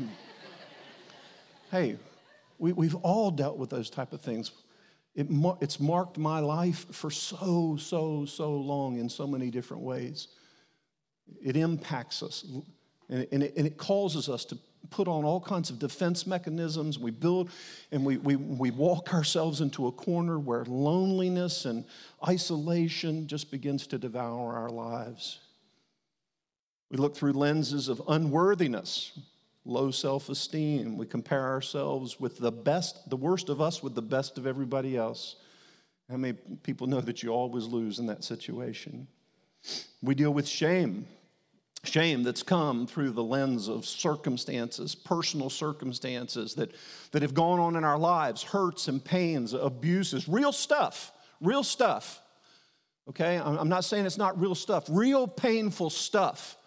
hey, 1.71 1.97
we, 2.59 2.73
we've 2.73 2.95
all 2.95 3.31
dealt 3.31 3.57
with 3.57 3.69
those 3.69 3.89
type 3.89 4.13
of 4.13 4.21
things. 4.21 4.51
It, 5.15 5.27
it's 5.59 5.79
marked 5.79 6.17
my 6.17 6.39
life 6.39 6.85
for 6.91 7.09
so, 7.09 7.77
so, 7.79 8.25
so 8.25 8.51
long 8.51 8.99
in 8.99 9.09
so 9.09 9.25
many 9.25 9.49
different 9.49 9.83
ways. 9.83 10.27
It 11.41 11.57
impacts 11.57 12.21
us, 12.21 12.43
and 13.09 13.27
and 13.31 13.43
it, 13.43 13.53
and 13.57 13.65
it 13.65 13.77
causes 13.77 14.29
us 14.29 14.45
to 14.45 14.57
put 14.89 15.07
on 15.07 15.25
all 15.25 15.41
kinds 15.41 15.69
of 15.69 15.79
defense 15.79 16.25
mechanisms. 16.25 16.97
We 16.97 17.11
build 17.11 17.49
and 17.91 18.05
we, 18.05 18.17
we, 18.17 18.35
we 18.35 18.71
walk 18.71 19.13
ourselves 19.13 19.61
into 19.61 19.87
a 19.87 19.91
corner 19.91 20.39
where 20.39 20.63
loneliness 20.65 21.65
and 21.65 21.85
isolation 22.27 23.27
just 23.27 23.51
begins 23.51 23.87
to 23.87 23.97
devour 23.97 24.55
our 24.55 24.69
lives. 24.69 25.39
We 26.89 26.97
look 26.97 27.15
through 27.15 27.33
lenses 27.33 27.87
of 27.87 28.01
unworthiness, 28.07 29.19
low 29.65 29.91
self 29.91 30.29
esteem. 30.29 30.97
We 30.97 31.05
compare 31.05 31.45
ourselves 31.45 32.19
with 32.19 32.37
the 32.37 32.51
best, 32.51 33.09
the 33.09 33.17
worst 33.17 33.49
of 33.49 33.61
us 33.61 33.83
with 33.83 33.95
the 33.95 34.01
best 34.01 34.37
of 34.37 34.47
everybody 34.47 34.97
else. 34.97 35.35
How 36.09 36.17
many 36.17 36.37
people 36.63 36.87
know 36.87 37.01
that 37.01 37.21
you 37.21 37.29
always 37.29 37.65
lose 37.65 37.99
in 37.99 38.07
that 38.07 38.23
situation? 38.23 39.07
We 40.01 40.15
deal 40.15 40.31
with 40.31 40.47
shame 40.47 41.05
shame 41.83 42.23
that's 42.23 42.43
come 42.43 42.85
through 42.87 43.11
the 43.11 43.23
lens 43.23 43.67
of 43.67 43.85
circumstances, 43.85 44.95
personal 44.95 45.49
circumstances 45.49 46.55
that, 46.55 46.73
that 47.11 47.21
have 47.21 47.33
gone 47.33 47.59
on 47.59 47.75
in 47.75 47.83
our 47.83 47.97
lives, 47.97 48.43
hurts 48.43 48.87
and 48.87 49.03
pains, 49.03 49.53
abuses, 49.53 50.27
real 50.27 50.51
stuff, 50.51 51.11
real 51.39 51.63
stuff. 51.63 52.21
Okay, 53.09 53.37
I'm 53.37 53.69
not 53.69 53.85
saying 53.85 54.05
it's 54.05 54.17
not 54.17 54.39
real 54.39 54.53
stuff, 54.53 54.85
real 54.87 55.27
painful 55.27 55.89
stuff. 55.89 56.57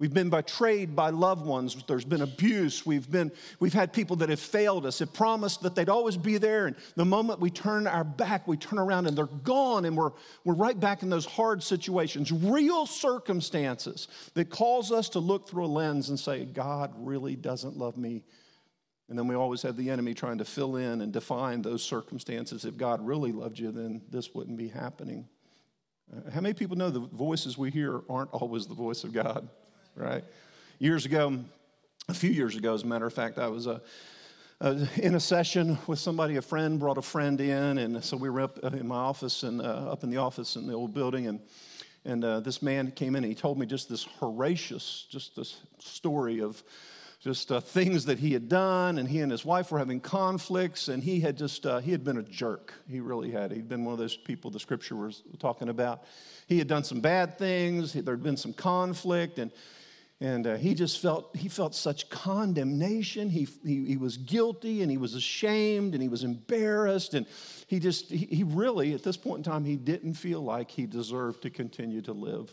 We've 0.00 0.12
been 0.12 0.28
betrayed 0.28 0.96
by 0.96 1.10
loved 1.10 1.46
ones. 1.46 1.76
There's 1.86 2.04
been 2.04 2.22
abuse. 2.22 2.84
We've, 2.84 3.08
been, 3.08 3.30
we've 3.60 3.72
had 3.72 3.92
people 3.92 4.16
that 4.16 4.28
have 4.28 4.40
failed 4.40 4.86
us, 4.86 4.98
have 4.98 5.12
promised 5.12 5.62
that 5.62 5.76
they'd 5.76 5.88
always 5.88 6.16
be 6.16 6.36
there. 6.36 6.66
And 6.66 6.74
the 6.96 7.04
moment 7.04 7.38
we 7.38 7.48
turn 7.48 7.86
our 7.86 8.02
back, 8.02 8.48
we 8.48 8.56
turn 8.56 8.80
around 8.80 9.06
and 9.06 9.16
they're 9.16 9.26
gone. 9.26 9.84
And 9.84 9.96
we're, 9.96 10.10
we're 10.44 10.54
right 10.54 10.78
back 10.78 11.04
in 11.04 11.10
those 11.10 11.24
hard 11.24 11.62
situations, 11.62 12.32
real 12.32 12.86
circumstances 12.86 14.08
that 14.34 14.50
cause 14.50 14.90
us 14.90 15.08
to 15.10 15.20
look 15.20 15.48
through 15.48 15.66
a 15.66 15.66
lens 15.66 16.08
and 16.08 16.18
say, 16.18 16.44
God 16.44 16.92
really 16.96 17.36
doesn't 17.36 17.76
love 17.76 17.96
me. 17.96 18.24
And 19.08 19.16
then 19.16 19.28
we 19.28 19.36
always 19.36 19.62
have 19.62 19.76
the 19.76 19.90
enemy 19.90 20.12
trying 20.12 20.38
to 20.38 20.44
fill 20.44 20.74
in 20.74 21.02
and 21.02 21.12
define 21.12 21.62
those 21.62 21.84
circumstances. 21.84 22.64
If 22.64 22.76
God 22.76 23.06
really 23.06 23.30
loved 23.30 23.60
you, 23.60 23.70
then 23.70 24.02
this 24.10 24.34
wouldn't 24.34 24.56
be 24.56 24.68
happening. 24.68 25.28
Uh, 26.12 26.30
how 26.30 26.40
many 26.40 26.54
people 26.54 26.76
know 26.76 26.90
the 26.90 27.00
voices 27.00 27.56
we 27.56 27.70
hear 27.70 28.00
aren't 28.08 28.30
always 28.32 28.66
the 28.66 28.74
voice 28.74 29.04
of 29.04 29.12
God? 29.12 29.48
Right? 29.96 30.24
Years 30.78 31.06
ago, 31.06 31.38
a 32.08 32.14
few 32.14 32.30
years 32.30 32.56
ago, 32.56 32.74
as 32.74 32.82
a 32.82 32.86
matter 32.86 33.06
of 33.06 33.12
fact, 33.12 33.38
I 33.38 33.48
was 33.48 33.66
uh, 33.66 33.78
uh, 34.60 34.86
in 34.96 35.14
a 35.14 35.20
session 35.20 35.78
with 35.86 35.98
somebody, 35.98 36.36
a 36.36 36.42
friend 36.42 36.78
brought 36.78 36.98
a 36.98 37.02
friend 37.02 37.40
in, 37.40 37.78
and 37.78 38.04
so 38.04 38.16
we 38.16 38.30
were 38.30 38.40
up 38.40 38.58
uh, 38.62 38.68
in 38.68 38.86
my 38.86 38.96
office 38.96 39.42
and 39.42 39.60
uh, 39.60 39.90
up 39.90 40.04
in 40.04 40.10
the 40.10 40.16
office 40.16 40.56
in 40.56 40.66
the 40.66 40.74
old 40.74 40.94
building, 40.94 41.26
and 41.26 41.40
and 42.06 42.22
uh, 42.22 42.40
this 42.40 42.60
man 42.60 42.90
came 42.90 43.16
in 43.16 43.24
and 43.24 43.32
he 43.32 43.34
told 43.34 43.58
me 43.58 43.64
just 43.64 43.88
this 43.88 44.04
Horatius, 44.20 45.06
just 45.08 45.34
this 45.36 45.60
story 45.78 46.42
of 46.42 46.62
just 47.20 47.50
uh, 47.50 47.60
things 47.60 48.04
that 48.04 48.18
he 48.18 48.34
had 48.34 48.50
done, 48.50 48.98
and 48.98 49.08
he 49.08 49.20
and 49.20 49.32
his 49.32 49.44
wife 49.44 49.72
were 49.72 49.78
having 49.78 50.00
conflicts, 50.00 50.88
and 50.88 51.02
he 51.02 51.20
had 51.20 51.38
just 51.38 51.64
he 51.82 51.90
had 51.90 52.04
been 52.04 52.18
a 52.18 52.22
jerk. 52.22 52.74
He 52.90 53.00
really 53.00 53.30
had. 53.30 53.52
He'd 53.52 53.68
been 53.68 53.84
one 53.84 53.94
of 53.94 53.98
those 53.98 54.16
people 54.16 54.50
the 54.50 54.60
scripture 54.60 54.96
was 54.96 55.22
talking 55.38 55.70
about. 55.70 56.04
He 56.46 56.58
had 56.58 56.68
done 56.68 56.84
some 56.84 57.00
bad 57.00 57.38
things. 57.38 57.94
There 57.94 58.14
had 58.14 58.22
been 58.22 58.36
some 58.36 58.52
conflict, 58.52 59.38
and 59.38 59.50
and 60.20 60.46
uh, 60.46 60.56
he 60.56 60.74
just 60.74 61.00
felt 61.00 61.36
he 61.36 61.48
felt 61.48 61.74
such 61.74 62.08
condemnation. 62.08 63.28
He, 63.28 63.48
he, 63.64 63.84
he, 63.84 63.96
was 63.96 64.16
guilty 64.16 64.82
and 64.82 64.90
he 64.90 64.96
was 64.96 65.14
ashamed 65.14 65.92
and 65.92 66.02
he 66.02 66.08
was 66.08 66.22
embarrassed. 66.22 67.14
And 67.14 67.26
he 67.66 67.80
just 67.80 68.10
he, 68.10 68.26
he 68.26 68.44
really 68.44 68.94
at 68.94 69.02
this 69.02 69.16
point 69.16 69.38
in 69.38 69.52
time 69.52 69.64
he 69.64 69.76
didn't 69.76 70.14
feel 70.14 70.40
like 70.40 70.70
he 70.70 70.86
deserved 70.86 71.42
to 71.42 71.50
continue 71.50 72.00
to 72.02 72.12
live. 72.12 72.50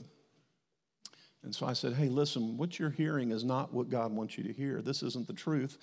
And 1.43 1.55
so 1.55 1.65
i 1.65 1.73
said 1.73 1.93
hey 1.93 2.07
listen 2.07 2.57
what 2.57 2.77
you're 2.77 2.91
hearing 2.91 3.31
is 3.31 3.43
not 3.43 3.73
what 3.73 3.89
god 3.89 4.11
wants 4.11 4.37
you 4.37 4.43
to 4.43 4.53
hear. 4.53 4.81
This 4.81 5.03
isn't 5.03 5.27
the 5.27 5.33
truth. 5.33 5.77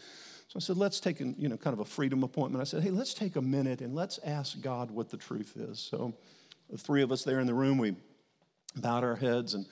So 0.49 0.57
i 0.57 0.61
said 0.61 0.77
let's 0.77 0.99
take 0.99 1.21
a, 1.21 1.33
you 1.39 1.49
know 1.49 1.57
kind 1.57 1.75
of 1.75 1.81
a 1.81 1.85
freedom 1.85 2.25
appointment. 2.25 2.61
I 2.61 2.65
said 2.65 2.83
hey 2.83 2.91
let's 2.91 3.15
take 3.15 3.37
a 3.37 3.43
minute 3.43 3.81
and 3.81 3.95
let's 3.95 4.19
ask 4.25 4.61
god 4.61 4.91
what 4.91 5.11
the 5.11 5.17
truth 5.17 5.57
is. 5.57 5.79
So 5.79 6.13
the 6.69 6.77
three 6.77 7.03
of 7.03 7.13
us 7.13 7.23
there 7.23 7.39
in 7.39 7.47
the 7.47 7.55
room 7.55 7.79
we 7.79 7.95
bowed 8.77 9.05
our 9.05 9.17
heads 9.17 9.55
and 9.55 9.65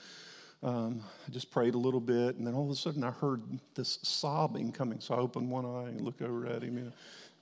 um, 0.62 1.02
I 1.26 1.30
just 1.30 1.50
prayed 1.50 1.74
a 1.74 1.78
little 1.78 2.00
bit, 2.00 2.36
and 2.36 2.46
then 2.46 2.54
all 2.54 2.64
of 2.64 2.70
a 2.70 2.76
sudden 2.76 3.04
I 3.04 3.10
heard 3.10 3.42
this 3.74 3.98
sobbing 4.02 4.72
coming. 4.72 5.00
So 5.00 5.14
I 5.14 5.18
opened 5.18 5.50
one 5.50 5.64
eye 5.64 5.88
and 5.88 6.00
looked 6.00 6.22
over 6.22 6.46
at 6.46 6.62
him. 6.62 6.78
You 6.78 6.84
know, 6.84 6.92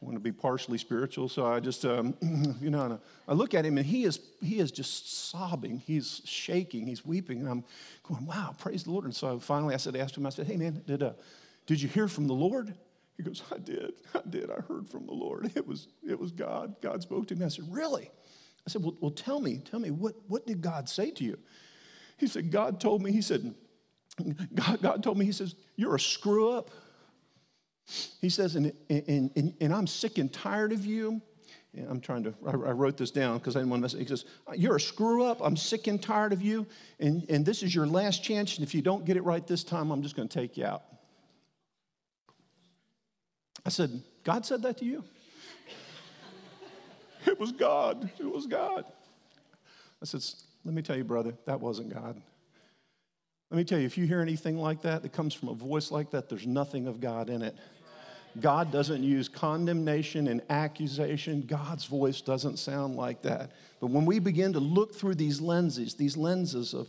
I 0.02 0.04
want 0.04 0.16
to 0.16 0.20
be 0.20 0.32
partially 0.32 0.78
spiritual, 0.78 1.28
so 1.28 1.46
I 1.46 1.60
just, 1.60 1.84
um, 1.84 2.14
you 2.60 2.70
know, 2.70 2.98
I 3.28 3.32
look 3.32 3.54
at 3.54 3.64
him, 3.64 3.78
and 3.78 3.86
he 3.86 4.04
is 4.04 4.20
he 4.42 4.58
is 4.58 4.70
just 4.72 5.30
sobbing. 5.30 5.78
He's 5.78 6.20
shaking. 6.24 6.86
He's 6.86 7.06
weeping, 7.06 7.40
and 7.40 7.48
I'm 7.48 7.64
going, 8.02 8.26
"Wow, 8.26 8.54
praise 8.58 8.84
the 8.84 8.90
Lord!" 8.90 9.04
And 9.04 9.14
so 9.14 9.38
finally, 9.38 9.74
I 9.74 9.78
said, 9.78 9.96
asked 9.96 10.16
him, 10.16 10.26
I 10.26 10.30
said, 10.30 10.46
"Hey, 10.46 10.56
man, 10.56 10.82
did 10.86 11.02
uh, 11.02 11.12
did 11.66 11.80
you 11.80 11.88
hear 11.88 12.08
from 12.08 12.26
the 12.26 12.34
Lord?" 12.34 12.74
He 13.16 13.22
goes, 13.22 13.42
"I 13.54 13.58
did. 13.58 13.94
I 14.14 14.20
did. 14.28 14.50
I 14.50 14.60
heard 14.60 14.88
from 14.88 15.06
the 15.06 15.14
Lord. 15.14 15.52
It 15.54 15.66
was 15.66 15.86
it 16.06 16.18
was 16.18 16.32
God. 16.32 16.74
God 16.82 17.00
spoke 17.00 17.28
to 17.28 17.36
me." 17.36 17.44
I 17.44 17.48
said, 17.48 17.72
"Really?" 17.72 18.10
I 18.66 18.70
said, 18.70 18.82
"Well, 18.82 18.96
well 19.00 19.12
tell 19.12 19.40
me, 19.40 19.58
tell 19.58 19.78
me 19.78 19.92
what 19.92 20.16
what 20.26 20.46
did 20.46 20.60
God 20.60 20.88
say 20.88 21.12
to 21.12 21.24
you?" 21.24 21.38
He 22.16 22.26
said, 22.26 22.50
God 22.50 22.80
told 22.80 23.02
me, 23.02 23.12
he 23.12 23.22
said, 23.22 23.54
God, 24.54 24.80
God 24.80 25.02
told 25.02 25.18
me, 25.18 25.24
he 25.24 25.32
says, 25.32 25.54
you're 25.76 25.94
a 25.94 26.00
screw 26.00 26.50
up. 26.50 26.70
He 28.20 28.30
says, 28.30 28.56
and, 28.56 28.72
and, 28.88 29.30
and, 29.36 29.54
and 29.60 29.74
I'm 29.74 29.86
sick 29.86 30.18
and 30.18 30.32
tired 30.32 30.72
of 30.72 30.86
you. 30.86 31.20
And 31.76 31.90
I'm 31.90 32.00
trying 32.00 32.22
to, 32.24 32.34
I, 32.46 32.50
I 32.50 32.72
wrote 32.72 32.96
this 32.96 33.10
down 33.10 33.38
because 33.38 33.56
I 33.56 33.58
didn't 33.58 33.70
want 33.70 33.80
to 33.80 33.82
mess 33.82 33.94
it. 33.94 34.00
He 34.00 34.06
says, 34.06 34.24
You're 34.54 34.76
a 34.76 34.80
screw 34.80 35.24
up. 35.24 35.40
I'm 35.42 35.56
sick 35.56 35.88
and 35.88 36.00
tired 36.00 36.32
of 36.32 36.40
you. 36.40 36.66
And, 37.00 37.26
and 37.28 37.44
this 37.44 37.62
is 37.62 37.74
your 37.74 37.86
last 37.86 38.22
chance. 38.22 38.56
And 38.56 38.66
if 38.66 38.74
you 38.74 38.82
don't 38.82 39.04
get 39.04 39.16
it 39.16 39.24
right 39.24 39.44
this 39.44 39.64
time, 39.64 39.90
I'm 39.90 40.02
just 40.02 40.14
going 40.14 40.28
to 40.28 40.40
take 40.40 40.56
you 40.56 40.66
out. 40.66 40.84
I 43.66 43.70
said, 43.70 44.02
God 44.22 44.46
said 44.46 44.62
that 44.62 44.78
to 44.78 44.84
you? 44.84 45.04
it 47.26 47.40
was 47.40 47.50
God. 47.50 48.08
It 48.20 48.30
was 48.30 48.46
God. 48.46 48.84
I 50.00 50.04
said, 50.04 50.22
let 50.64 50.74
me 50.74 50.82
tell 50.82 50.96
you, 50.96 51.04
brother, 51.04 51.34
that 51.46 51.60
wasn't 51.60 51.92
God. 51.92 52.20
Let 53.50 53.58
me 53.58 53.64
tell 53.64 53.78
you, 53.78 53.86
if 53.86 53.98
you 53.98 54.06
hear 54.06 54.20
anything 54.20 54.58
like 54.58 54.82
that 54.82 55.02
that 55.02 55.12
comes 55.12 55.34
from 55.34 55.48
a 55.48 55.54
voice 55.54 55.90
like 55.90 56.10
that, 56.10 56.28
there's 56.28 56.46
nothing 56.46 56.86
of 56.86 57.00
God 57.00 57.30
in 57.30 57.42
it. 57.42 57.56
God 58.40 58.72
doesn't 58.72 59.02
use 59.02 59.28
condemnation 59.28 60.26
and 60.26 60.42
accusation. 60.50 61.42
God's 61.42 61.84
voice 61.84 62.20
doesn't 62.20 62.58
sound 62.58 62.96
like 62.96 63.22
that. 63.22 63.52
But 63.80 63.90
when 63.90 64.06
we 64.06 64.18
begin 64.18 64.54
to 64.54 64.60
look 64.60 64.94
through 64.94 65.14
these 65.14 65.40
lenses, 65.40 65.94
these 65.94 66.16
lenses 66.16 66.74
of, 66.74 66.88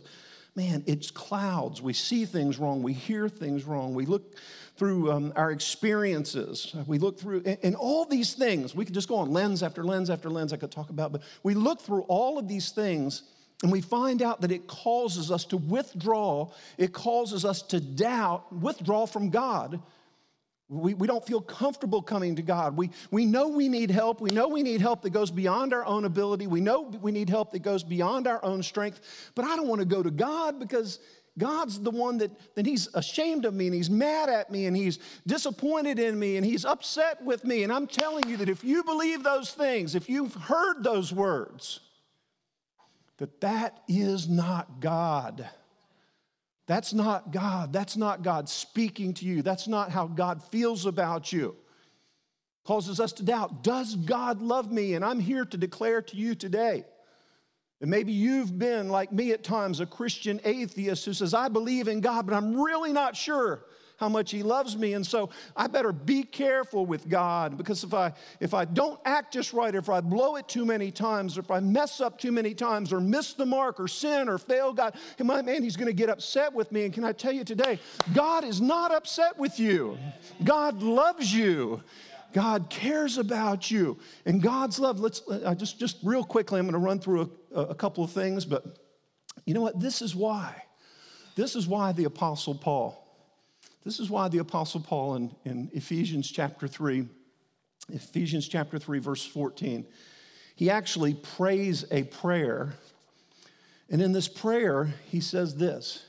man, 0.56 0.82
it's 0.86 1.12
clouds. 1.12 1.80
We 1.80 1.92
see 1.92 2.24
things 2.24 2.58
wrong. 2.58 2.82
We 2.82 2.94
hear 2.94 3.28
things 3.28 3.64
wrong. 3.64 3.94
We 3.94 4.06
look 4.06 4.34
through 4.76 5.12
um, 5.12 5.32
our 5.36 5.52
experiences. 5.52 6.74
We 6.86 6.98
look 6.98 7.20
through, 7.20 7.42
and, 7.46 7.58
and 7.62 7.76
all 7.76 8.06
these 8.06 8.34
things, 8.34 8.74
we 8.74 8.84
could 8.84 8.94
just 8.94 9.08
go 9.08 9.16
on 9.16 9.30
lens 9.30 9.62
after 9.62 9.84
lens 9.84 10.10
after 10.10 10.30
lens 10.30 10.52
I 10.52 10.56
could 10.56 10.72
talk 10.72 10.90
about, 10.90 11.12
but 11.12 11.22
we 11.44 11.54
look 11.54 11.80
through 11.80 12.02
all 12.02 12.38
of 12.38 12.48
these 12.48 12.70
things 12.70 13.22
and 13.62 13.72
we 13.72 13.80
find 13.80 14.22
out 14.22 14.42
that 14.42 14.52
it 14.52 14.66
causes 14.66 15.30
us 15.30 15.44
to 15.46 15.56
withdraw, 15.56 16.50
it 16.76 16.92
causes 16.92 17.44
us 17.44 17.62
to 17.62 17.80
doubt, 17.80 18.52
withdraw 18.52 19.06
from 19.06 19.30
God. 19.30 19.80
We, 20.68 20.94
we 20.94 21.06
don't 21.06 21.24
feel 21.24 21.40
comfortable 21.40 22.02
coming 22.02 22.36
to 22.36 22.42
God. 22.42 22.76
We, 22.76 22.90
we 23.10 23.24
know 23.24 23.48
we 23.48 23.68
need 23.68 23.90
help. 23.90 24.20
We 24.20 24.30
know 24.30 24.48
we 24.48 24.64
need 24.64 24.80
help 24.80 25.02
that 25.02 25.10
goes 25.10 25.30
beyond 25.30 25.72
our 25.72 25.86
own 25.86 26.04
ability. 26.04 26.48
We 26.48 26.60
know 26.60 26.82
we 26.82 27.12
need 27.12 27.30
help 27.30 27.52
that 27.52 27.60
goes 27.60 27.84
beyond 27.84 28.26
our 28.26 28.44
own 28.44 28.62
strength. 28.62 29.00
But 29.36 29.44
I 29.44 29.54
don't 29.54 29.68
want 29.68 29.80
to 29.80 29.86
go 29.86 30.02
to 30.02 30.10
God 30.10 30.58
because 30.58 30.98
God's 31.38 31.78
the 31.78 31.92
one 31.92 32.18
that, 32.18 32.32
that 32.56 32.66
He's 32.66 32.88
ashamed 32.94 33.44
of 33.44 33.54
me 33.54 33.66
and 33.66 33.74
He's 33.74 33.88
mad 33.88 34.28
at 34.28 34.50
me 34.50 34.66
and 34.66 34.76
He's 34.76 34.98
disappointed 35.26 35.98
in 36.00 36.18
me 36.18 36.36
and 36.36 36.44
He's 36.44 36.64
upset 36.64 37.22
with 37.22 37.44
me. 37.44 37.62
And 37.62 37.72
I'm 37.72 37.86
telling 37.86 38.28
you 38.28 38.36
that 38.38 38.48
if 38.48 38.64
you 38.64 38.82
believe 38.82 39.22
those 39.22 39.52
things, 39.52 39.94
if 39.94 40.08
you've 40.08 40.34
heard 40.34 40.82
those 40.82 41.12
words, 41.12 41.80
that 43.18 43.40
that 43.40 43.80
is 43.88 44.28
not 44.28 44.80
God. 44.80 45.48
That's 46.66 46.92
not 46.92 47.30
God. 47.30 47.72
That's 47.72 47.96
not 47.96 48.22
God 48.22 48.48
speaking 48.48 49.14
to 49.14 49.24
you. 49.24 49.42
That's 49.42 49.68
not 49.68 49.90
how 49.90 50.06
God 50.06 50.42
feels 50.42 50.84
about 50.84 51.32
you. 51.32 51.56
Causes 52.64 52.98
us 52.98 53.12
to 53.14 53.22
doubt 53.22 53.62
Does 53.62 53.94
God 53.94 54.42
love 54.42 54.72
me? 54.72 54.94
And 54.94 55.04
I'm 55.04 55.20
here 55.20 55.44
to 55.44 55.56
declare 55.56 56.02
to 56.02 56.16
you 56.16 56.34
today. 56.34 56.84
And 57.80 57.90
maybe 57.90 58.12
you've 58.12 58.58
been, 58.58 58.88
like 58.88 59.12
me 59.12 59.32
at 59.32 59.44
times, 59.44 59.80
a 59.80 59.86
Christian 59.86 60.40
atheist 60.44 61.04
who 61.04 61.12
says, 61.12 61.34
I 61.34 61.48
believe 61.48 61.88
in 61.88 62.00
God, 62.00 62.26
but 62.26 62.34
I'm 62.34 62.60
really 62.60 62.92
not 62.92 63.14
sure 63.14 63.64
how 63.96 64.08
much 64.08 64.30
he 64.30 64.42
loves 64.42 64.76
me. 64.76 64.94
And 64.94 65.06
so 65.06 65.30
I 65.56 65.66
better 65.66 65.92
be 65.92 66.22
careful 66.22 66.86
with 66.86 67.08
God 67.08 67.56
because 67.56 67.82
if 67.82 67.94
I 67.94 68.12
if 68.40 68.54
I 68.54 68.64
don't 68.64 69.00
act 69.04 69.32
just 69.32 69.52
right, 69.52 69.74
if 69.74 69.88
I 69.88 70.00
blow 70.00 70.36
it 70.36 70.48
too 70.48 70.64
many 70.64 70.90
times, 70.90 71.36
or 71.36 71.40
if 71.40 71.50
I 71.50 71.60
mess 71.60 72.00
up 72.00 72.18
too 72.18 72.32
many 72.32 72.54
times, 72.54 72.92
or 72.92 73.00
miss 73.00 73.32
the 73.32 73.46
mark, 73.46 73.80
or 73.80 73.88
sin, 73.88 74.28
or 74.28 74.38
fail 74.38 74.72
God, 74.72 74.94
my 75.18 75.42
man, 75.42 75.62
he's 75.62 75.76
going 75.76 75.86
to 75.86 75.92
get 75.92 76.10
upset 76.10 76.52
with 76.52 76.70
me. 76.72 76.84
And 76.84 76.92
can 76.92 77.04
I 77.04 77.12
tell 77.12 77.32
you 77.32 77.44
today, 77.44 77.78
God 78.14 78.44
is 78.44 78.60
not 78.60 78.92
upset 78.92 79.38
with 79.38 79.58
you. 79.58 79.98
God 80.44 80.82
loves 80.82 81.32
you. 81.34 81.82
God 82.32 82.68
cares 82.68 83.16
about 83.16 83.70
you. 83.70 83.98
And 84.26 84.42
God's 84.42 84.78
love, 84.78 85.00
let's 85.00 85.22
just, 85.56 85.80
just 85.80 85.98
real 86.04 86.22
quickly, 86.22 86.58
I'm 86.58 86.66
going 86.66 86.74
to 86.74 86.78
run 86.78 86.98
through 86.98 87.32
a, 87.54 87.60
a 87.62 87.74
couple 87.74 88.04
of 88.04 88.10
things, 88.10 88.44
but 88.44 88.78
you 89.46 89.54
know 89.54 89.62
what? 89.62 89.80
This 89.80 90.02
is 90.02 90.14
why. 90.14 90.62
This 91.34 91.56
is 91.56 91.66
why 91.66 91.92
the 91.92 92.04
Apostle 92.04 92.54
Paul 92.54 93.05
this 93.86 94.00
is 94.00 94.10
why 94.10 94.26
the 94.26 94.38
Apostle 94.38 94.80
Paul 94.80 95.14
in, 95.14 95.30
in 95.44 95.70
Ephesians 95.72 96.28
chapter 96.28 96.66
3, 96.66 97.06
Ephesians 97.92 98.48
chapter 98.48 98.80
3, 98.80 98.98
verse 98.98 99.24
14, 99.24 99.86
he 100.56 100.68
actually 100.70 101.14
prays 101.14 101.84
a 101.92 102.02
prayer. 102.02 102.74
And 103.88 104.02
in 104.02 104.10
this 104.10 104.26
prayer, 104.26 104.92
he 105.08 105.20
says 105.20 105.54
this. 105.54 106.04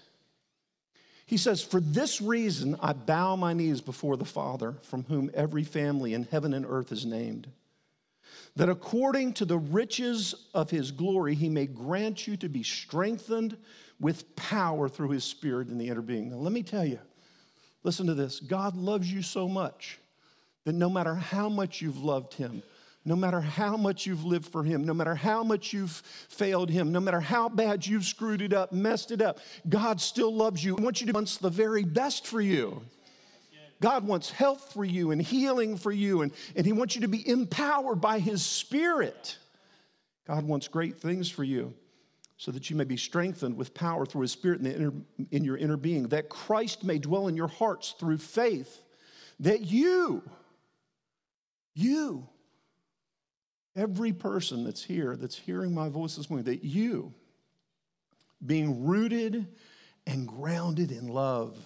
He 1.27 1.38
says, 1.38 1.62
For 1.62 1.79
this 1.79 2.19
reason 2.19 2.75
I 2.81 2.93
bow 2.93 3.36
my 3.36 3.53
knees 3.53 3.79
before 3.79 4.17
the 4.17 4.25
Father, 4.25 4.74
from 4.81 5.03
whom 5.03 5.29
every 5.36 5.63
family 5.63 6.15
in 6.15 6.24
heaven 6.24 6.55
and 6.55 6.65
earth 6.67 6.91
is 6.91 7.05
named, 7.05 7.48
that 8.55 8.69
according 8.69 9.34
to 9.34 9.46
the 9.46 9.60
riches 9.60 10.34
of 10.55 10.72
his 10.72 10.89
glory, 10.89 11.36
he 11.36 11.48
may 11.48 11.67
grant 11.67 12.25
you 12.25 12.38
to 12.38 12.50
be 12.50 12.63
strengthened 12.63 13.55
with 14.00 14.36
power 14.36 14.89
through 14.89 15.10
his 15.10 15.24
Spirit 15.24 15.67
in 15.67 15.77
the 15.77 15.89
inner 15.89 16.01
being. 16.01 16.31
Now, 16.31 16.38
let 16.38 16.51
me 16.51 16.63
tell 16.63 16.84
you, 16.84 16.98
Listen 17.84 18.07
to 18.07 18.13
this 18.13 18.39
God 18.39 18.75
loves 18.75 19.12
you 19.12 19.22
so 19.22 19.48
much 19.48 20.00
that 20.65 20.74
no 20.74 20.89
matter 20.89 21.15
how 21.15 21.50
much 21.50 21.81
you've 21.81 22.03
loved 22.03 22.34
him, 22.34 22.62
no 23.07 23.15
matter 23.15 23.39
how 23.39 23.77
much 23.77 24.05
you've 24.05 24.25
lived 24.25 24.51
for 24.51 24.65
Him, 24.65 24.84
no 24.84 24.93
matter 24.93 25.15
how 25.15 25.41
much 25.41 25.72
you've 25.72 26.03
failed 26.27 26.69
Him, 26.69 26.91
no 26.91 27.00
matter 27.00 27.22
how 27.22 27.48
bad 27.48 27.88
you've 27.88 28.03
screwed 28.03 28.41
it 28.41 28.51
up, 28.51 28.74
messed 28.74 29.12
it 29.12 29.22
up, 29.22 29.39
God 29.69 30.01
still 30.01 30.34
loves 30.34 30.62
you. 30.62 30.75
He 30.75 30.84
wants 30.84 31.00
you 31.00 31.07
to 31.07 31.13
want 31.13 31.29
the 31.41 31.50
very 31.50 31.86
best 31.86 32.27
for 32.27 32.41
you. 32.41 32.81
God 33.79 34.05
wants 34.05 34.29
health 34.29 34.74
for 34.74 34.84
you 34.84 35.12
and 35.12 35.22
healing 35.22 35.77
for 35.77 35.91
you, 35.91 36.22
and, 36.22 36.34
and 36.53 36.65
He 36.65 36.74
wants 36.74 36.96
you 36.96 37.01
to 37.01 37.07
be 37.07 37.25
empowered 37.25 38.01
by 38.01 38.19
His 38.19 38.46
Spirit. 38.46 39.38
God 40.27 40.43
wants 40.43 40.67
great 40.67 41.00
things 41.00 41.29
for 41.29 41.46
you 41.46 41.74
so 42.38 42.51
that 42.51 42.70
you 42.70 42.75
may 42.75 42.84
be 42.84 42.98
strengthened 42.98 43.58
with 43.58 43.74
power 43.74 44.06
through 44.06 44.22
His 44.22 44.32
Spirit 44.32 44.60
in, 44.60 44.63
the 44.63 44.75
inner, 44.75 44.94
in 45.32 45.44
your 45.44 45.58
inner 45.58 45.77
being, 45.77 46.08
that 46.10 46.29
Christ 46.29 46.84
may 46.84 47.00
dwell 47.00 47.27
in 47.27 47.36
your 47.36 47.48
hearts 47.48 47.96
through 48.00 48.20
faith, 48.20 48.84
that 49.39 49.62
you, 49.62 50.22
you, 51.74 52.27
every 53.75 54.13
person 54.13 54.63
that's 54.63 54.84
here, 54.84 55.15
that's 55.15 55.36
hearing 55.38 55.74
my 55.74 55.89
voice 55.89 56.15
this 56.15 56.29
morning, 56.29 56.46
that 56.46 56.63
you, 56.63 57.12
being 58.46 58.86
rooted 58.86 59.48
and 60.06 60.27
grounded 60.27 60.91
in 60.91 61.08
love, 61.08 61.58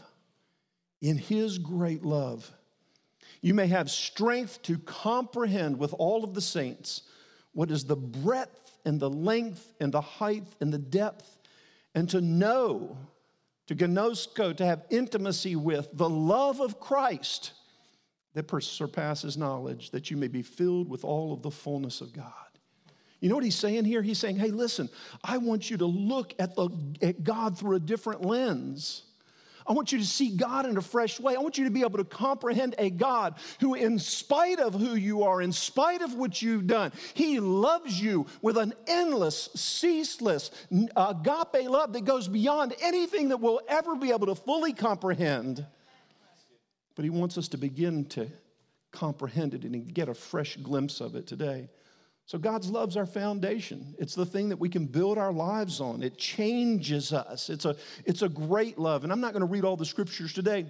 in 1.02 1.18
His 1.18 1.58
great 1.58 2.04
love, 2.04 2.50
you 3.42 3.54
may 3.54 3.68
have 3.68 3.92
strength 3.92 4.62
to 4.64 4.78
comprehend 4.78 5.78
with 5.78 5.94
all 5.98 6.24
of 6.24 6.34
the 6.34 6.42
saints 6.42 7.02
what 7.54 7.72
is 7.72 7.84
the 7.84 7.96
breadth 7.96 8.71
and 8.86 9.00
the 9.00 9.10
length 9.10 9.74
and 9.80 9.92
the 9.92 10.02
height 10.02 10.46
and 10.60 10.74
the 10.74 10.78
depth, 10.78 11.38
and 11.94 12.10
to 12.10 12.22
know, 12.22 12.98
to 13.68 13.76
gnosko, 13.76 14.56
to 14.58 14.66
have 14.66 14.84
intimacy 14.90 15.56
with 15.56 15.90
the 15.94 16.10
love 16.10 16.60
of 16.60 16.80
Christ 16.80 17.54
that 18.34 18.50
surpasses 18.64 19.38
knowledge, 19.38 19.92
that 19.92 20.10
you 20.10 20.18
may 20.18 20.28
be 20.28 20.42
filled 20.42 20.90
with 20.90 21.04
all 21.04 21.34
of 21.34 21.42
the 21.42 21.52
fullness 21.52 22.02
of 22.02 22.14
God. 22.14 22.34
You 23.20 23.30
know 23.30 23.36
what 23.36 23.44
he's 23.44 23.56
saying 23.56 23.86
here? 23.86 24.02
He's 24.02 24.18
saying, 24.18 24.38
hey, 24.38 24.50
listen, 24.50 24.90
I 25.24 25.38
want 25.38 25.70
you 25.70 25.78
to 25.78 25.86
look 25.86 26.34
at, 26.40 26.56
the, 26.56 26.70
at 27.02 27.24
God 27.24 27.58
through 27.58 27.76
a 27.76 27.80
different 27.80 28.26
lens. 28.26 29.04
I 29.72 29.74
want 29.74 29.94
you 29.94 30.00
to 30.00 30.06
see 30.06 30.36
God 30.36 30.66
in 30.66 30.76
a 30.76 30.82
fresh 30.82 31.18
way. 31.18 31.34
I 31.34 31.40
want 31.40 31.58
you 31.58 31.64
to 31.64 31.72
be 31.72 31.80
able 31.80 32.00
to 32.00 32.04
comprehend 32.04 32.76
a 32.78 32.90
God 32.90 33.36
who, 33.62 33.74
in 33.74 34.00
spite 34.00 34.60
of 34.60 34.74
who 34.74 34.96
you 34.96 35.24
are, 35.24 35.42
in 35.42 35.54
spite 35.54 36.02
of 36.02 36.14
what 36.14 36.42
you've 36.42 36.68
done, 36.68 36.92
He 37.14 37.40
loves 37.40 37.98
you 37.98 38.26
with 38.42 38.58
an 38.58 38.74
endless, 38.86 39.48
ceaseless, 39.56 40.52
agape 40.70 41.70
love 41.70 41.94
that 41.94 42.04
goes 42.04 42.28
beyond 42.28 42.76
anything 42.82 43.30
that 43.30 43.38
we'll 43.38 43.62
ever 43.70 43.96
be 43.96 44.12
able 44.12 44.26
to 44.26 44.36
fully 44.36 44.74
comprehend. 44.74 45.66
But 46.96 47.06
He 47.06 47.10
wants 47.10 47.38
us 47.38 47.48
to 47.48 47.58
begin 47.58 48.04
to 48.10 48.28
comprehend 48.92 49.54
it 49.54 49.64
and 49.64 49.94
get 49.94 50.10
a 50.10 50.14
fresh 50.14 50.58
glimpse 50.58 51.00
of 51.00 51.16
it 51.16 51.28
today. 51.28 51.70
So, 52.26 52.38
God's 52.38 52.70
love's 52.70 52.96
our 52.96 53.06
foundation. 53.06 53.96
It's 54.00 54.16
the 54.16 54.26
thing 54.26 54.50
that 54.50 54.58
we 54.58 54.70
can 54.70 54.86
build 54.86 55.18
our 55.18 55.34
lives 55.34 55.82
on. 55.82 56.02
It 56.02 56.18
changes 56.18 57.12
us. 57.12 57.50
It's 57.50 57.66
a, 57.66 57.76
it's 58.06 58.22
a 58.22 58.30
great 58.30 58.78
love. 58.78 59.04
And 59.04 59.12
I'm 59.12 59.20
not 59.20 59.34
going 59.34 59.42
to 59.42 59.52
read 59.52 59.66
all 59.66 59.76
the 59.76 59.86
scriptures 59.86 60.32
today, 60.32 60.66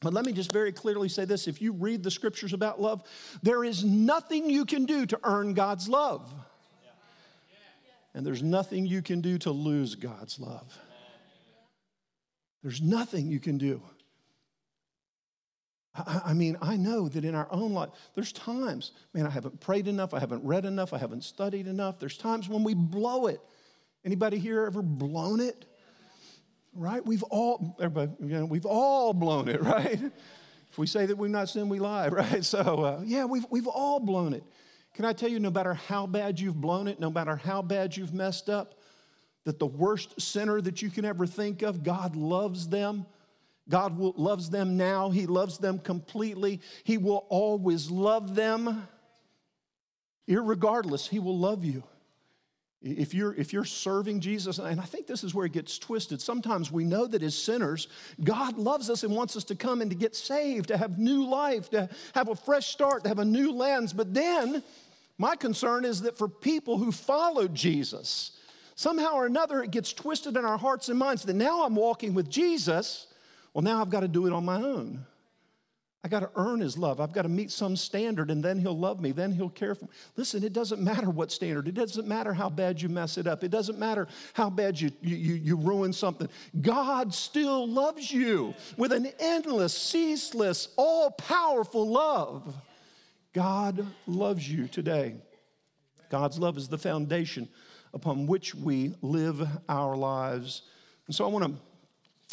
but 0.00 0.14
let 0.14 0.24
me 0.24 0.32
just 0.32 0.52
very 0.52 0.72
clearly 0.72 1.08
say 1.08 1.24
this. 1.24 1.48
If 1.48 1.60
you 1.60 1.72
read 1.72 2.02
the 2.02 2.10
scriptures 2.10 2.52
about 2.52 2.80
love, 2.80 3.02
there 3.42 3.64
is 3.64 3.84
nothing 3.84 4.48
you 4.48 4.64
can 4.64 4.86
do 4.86 5.06
to 5.06 5.20
earn 5.24 5.54
God's 5.54 5.88
love. 5.88 6.32
And 8.14 8.24
there's 8.24 8.42
nothing 8.42 8.86
you 8.86 9.02
can 9.02 9.20
do 9.20 9.36
to 9.38 9.50
lose 9.50 9.94
God's 9.94 10.40
love. 10.40 10.78
There's 12.62 12.80
nothing 12.80 13.30
you 13.30 13.38
can 13.38 13.58
do. 13.58 13.82
I, 16.04 16.34
mean, 16.34 16.56
I 16.60 16.76
know 16.76 17.08
that 17.08 17.24
in 17.24 17.34
our 17.34 17.48
own 17.50 17.72
life, 17.72 17.90
there's 18.14 18.32
times, 18.32 18.92
man, 19.14 19.26
I 19.26 19.30
haven't 19.30 19.60
prayed 19.60 19.88
enough, 19.88 20.12
I 20.12 20.20
haven't 20.20 20.44
read 20.44 20.64
enough, 20.64 20.92
I 20.92 20.98
haven't 20.98 21.24
studied 21.24 21.66
enough. 21.66 21.98
There's 21.98 22.18
times 22.18 22.48
when 22.48 22.64
we 22.64 22.74
blow 22.74 23.26
it. 23.26 23.40
Anybody 24.04 24.38
here 24.38 24.66
ever 24.66 24.82
blown 24.82 25.40
it? 25.40 25.64
Right? 26.74 27.04
We've 27.04 27.22
all, 27.24 27.76
everybody, 27.80 28.12
you 28.20 28.38
know, 28.38 28.44
we've 28.44 28.66
all 28.66 29.14
blown 29.14 29.48
it, 29.48 29.62
right? 29.64 30.00
If 30.70 30.78
we 30.78 30.86
say 30.86 31.06
that 31.06 31.16
we've 31.16 31.30
not 31.30 31.48
sinned, 31.48 31.70
we 31.70 31.78
lie, 31.78 32.08
right? 32.08 32.44
So, 32.44 32.60
uh, 32.60 33.02
yeah, 33.04 33.24
we've, 33.24 33.46
we've 33.50 33.68
all 33.68 34.00
blown 34.00 34.34
it. 34.34 34.44
Can 34.94 35.04
I 35.04 35.12
tell 35.12 35.30
you, 35.30 35.40
no 35.40 35.50
matter 35.50 35.74
how 35.74 36.06
bad 36.06 36.40
you've 36.40 36.60
blown 36.60 36.88
it, 36.88 37.00
no 37.00 37.10
matter 37.10 37.36
how 37.36 37.62
bad 37.62 37.96
you've 37.96 38.14
messed 38.14 38.48
up, 38.48 38.80
that 39.44 39.58
the 39.58 39.66
worst 39.66 40.20
sinner 40.20 40.60
that 40.60 40.82
you 40.82 40.90
can 40.90 41.04
ever 41.04 41.26
think 41.26 41.62
of, 41.62 41.82
God 41.82 42.16
loves 42.16 42.68
them 42.68 43.06
God 43.68 43.98
loves 43.98 44.48
them 44.50 44.76
now. 44.76 45.10
He 45.10 45.26
loves 45.26 45.58
them 45.58 45.78
completely. 45.78 46.60
He 46.84 46.98
will 46.98 47.26
always 47.28 47.90
love 47.90 48.34
them. 48.34 48.86
Irregardless, 50.28 51.08
He 51.08 51.18
will 51.18 51.38
love 51.38 51.64
you. 51.64 51.82
If 52.82 53.14
you're, 53.14 53.34
if 53.34 53.52
you're 53.52 53.64
serving 53.64 54.20
Jesus, 54.20 54.58
and 54.58 54.80
I 54.80 54.84
think 54.84 55.06
this 55.06 55.24
is 55.24 55.34
where 55.34 55.46
it 55.46 55.52
gets 55.52 55.78
twisted. 55.78 56.20
Sometimes 56.20 56.70
we 56.70 56.84
know 56.84 57.06
that 57.06 57.22
as 57.22 57.34
sinners, 57.36 57.88
God 58.22 58.58
loves 58.58 58.90
us 58.90 59.02
and 59.02 59.16
wants 59.16 59.36
us 59.36 59.44
to 59.44 59.56
come 59.56 59.80
and 59.80 59.90
to 59.90 59.96
get 59.96 60.14
saved, 60.14 60.68
to 60.68 60.76
have 60.76 60.98
new 60.98 61.26
life, 61.26 61.70
to 61.70 61.88
have 62.14 62.28
a 62.28 62.36
fresh 62.36 62.66
start, 62.66 63.02
to 63.02 63.08
have 63.08 63.18
a 63.18 63.24
new 63.24 63.50
lens. 63.50 63.92
But 63.92 64.14
then, 64.14 64.62
my 65.18 65.34
concern 65.34 65.84
is 65.84 66.02
that 66.02 66.18
for 66.18 66.28
people 66.28 66.78
who 66.78 66.92
followed 66.92 67.54
Jesus, 67.54 68.32
somehow 68.76 69.14
or 69.14 69.26
another 69.26 69.62
it 69.62 69.72
gets 69.72 69.92
twisted 69.92 70.36
in 70.36 70.44
our 70.44 70.58
hearts 70.58 70.88
and 70.88 70.98
minds 70.98 71.24
that 71.24 71.34
now 71.34 71.64
I'm 71.64 71.74
walking 71.74 72.14
with 72.14 72.30
Jesus 72.30 73.08
well, 73.56 73.62
now 73.62 73.80
I've 73.80 73.88
got 73.88 74.00
to 74.00 74.08
do 74.08 74.26
it 74.26 74.34
on 74.34 74.44
my 74.44 74.56
own. 74.56 75.06
I 76.04 76.08
got 76.08 76.20
to 76.20 76.30
earn 76.36 76.60
his 76.60 76.76
love. 76.76 77.00
I've 77.00 77.14
got 77.14 77.22
to 77.22 77.30
meet 77.30 77.50
some 77.50 77.74
standard 77.74 78.30
and 78.30 78.44
then 78.44 78.58
he'll 78.58 78.78
love 78.78 79.00
me. 79.00 79.12
Then 79.12 79.32
he'll 79.32 79.48
care 79.48 79.74
for 79.74 79.86
me. 79.86 79.90
Listen, 80.14 80.44
it 80.44 80.52
doesn't 80.52 80.82
matter 80.82 81.08
what 81.08 81.32
standard. 81.32 81.66
It 81.66 81.72
doesn't 81.72 82.06
matter 82.06 82.34
how 82.34 82.50
bad 82.50 82.82
you 82.82 82.90
mess 82.90 83.16
it 83.16 83.26
up. 83.26 83.42
It 83.42 83.50
doesn't 83.50 83.78
matter 83.78 84.08
how 84.34 84.50
bad 84.50 84.78
you, 84.78 84.90
you, 85.00 85.16
you 85.16 85.56
ruin 85.56 85.94
something. 85.94 86.28
God 86.60 87.14
still 87.14 87.66
loves 87.66 88.12
you 88.12 88.54
with 88.76 88.92
an 88.92 89.08
endless, 89.18 89.72
ceaseless, 89.72 90.68
all 90.76 91.12
powerful 91.12 91.88
love. 91.88 92.54
God 93.32 93.86
loves 94.06 94.46
you 94.46 94.68
today. 94.68 95.14
God's 96.10 96.38
love 96.38 96.58
is 96.58 96.68
the 96.68 96.76
foundation 96.76 97.48
upon 97.94 98.26
which 98.26 98.54
we 98.54 98.94
live 99.00 99.48
our 99.66 99.96
lives. 99.96 100.60
And 101.06 101.16
so 101.16 101.24
I 101.24 101.28
want 101.28 101.46
to 101.46 101.52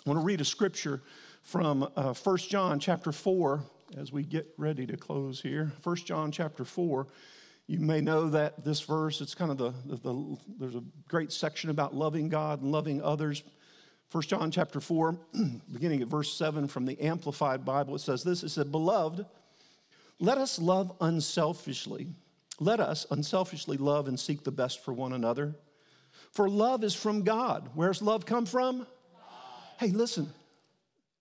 I 0.05 0.09
want 0.09 0.19
to 0.19 0.25
read 0.25 0.41
a 0.41 0.45
scripture 0.45 1.01
from 1.43 1.87
uh, 1.95 2.13
1 2.13 2.37
John 2.37 2.77
chapter 2.77 3.13
4 3.13 3.63
as 3.97 4.11
we 4.11 4.23
get 4.23 4.45
ready 4.57 4.85
to 4.85 4.97
close 4.97 5.39
here. 5.39 5.71
1 5.81 5.95
John 5.95 6.29
chapter 6.29 6.65
4. 6.65 7.07
You 7.67 7.79
may 7.79 8.01
know 8.01 8.27
that 8.29 8.65
this 8.65 8.81
verse, 8.81 9.21
it's 9.21 9.33
kind 9.33 9.49
of 9.49 9.57
the, 9.57 9.73
the, 9.85 9.95
the 9.95 10.37
there's 10.59 10.75
a 10.75 10.83
great 11.07 11.31
section 11.31 11.69
about 11.69 11.95
loving 11.95 12.27
God 12.27 12.61
and 12.61 12.69
loving 12.69 13.01
others. 13.01 13.43
1 14.11 14.23
John 14.23 14.51
chapter 14.51 14.81
4, 14.81 15.17
beginning 15.71 16.01
at 16.01 16.09
verse 16.09 16.33
7 16.33 16.67
from 16.67 16.85
the 16.85 16.99
Amplified 16.99 17.63
Bible, 17.63 17.95
it 17.95 17.99
says 17.99 18.25
this 18.25 18.43
It 18.43 18.49
said, 18.49 18.73
Beloved, 18.73 19.25
let 20.19 20.37
us 20.37 20.59
love 20.59 20.91
unselfishly. 20.99 22.07
Let 22.59 22.81
us 22.81 23.05
unselfishly 23.09 23.77
love 23.77 24.09
and 24.09 24.19
seek 24.19 24.43
the 24.43 24.51
best 24.51 24.83
for 24.83 24.93
one 24.93 25.13
another. 25.13 25.55
For 26.31 26.49
love 26.49 26.83
is 26.83 26.93
from 26.93 27.23
God. 27.23 27.69
Where's 27.73 28.01
love 28.01 28.25
come 28.25 28.45
from? 28.45 28.85
Hey, 29.83 29.89
listen. 29.89 30.31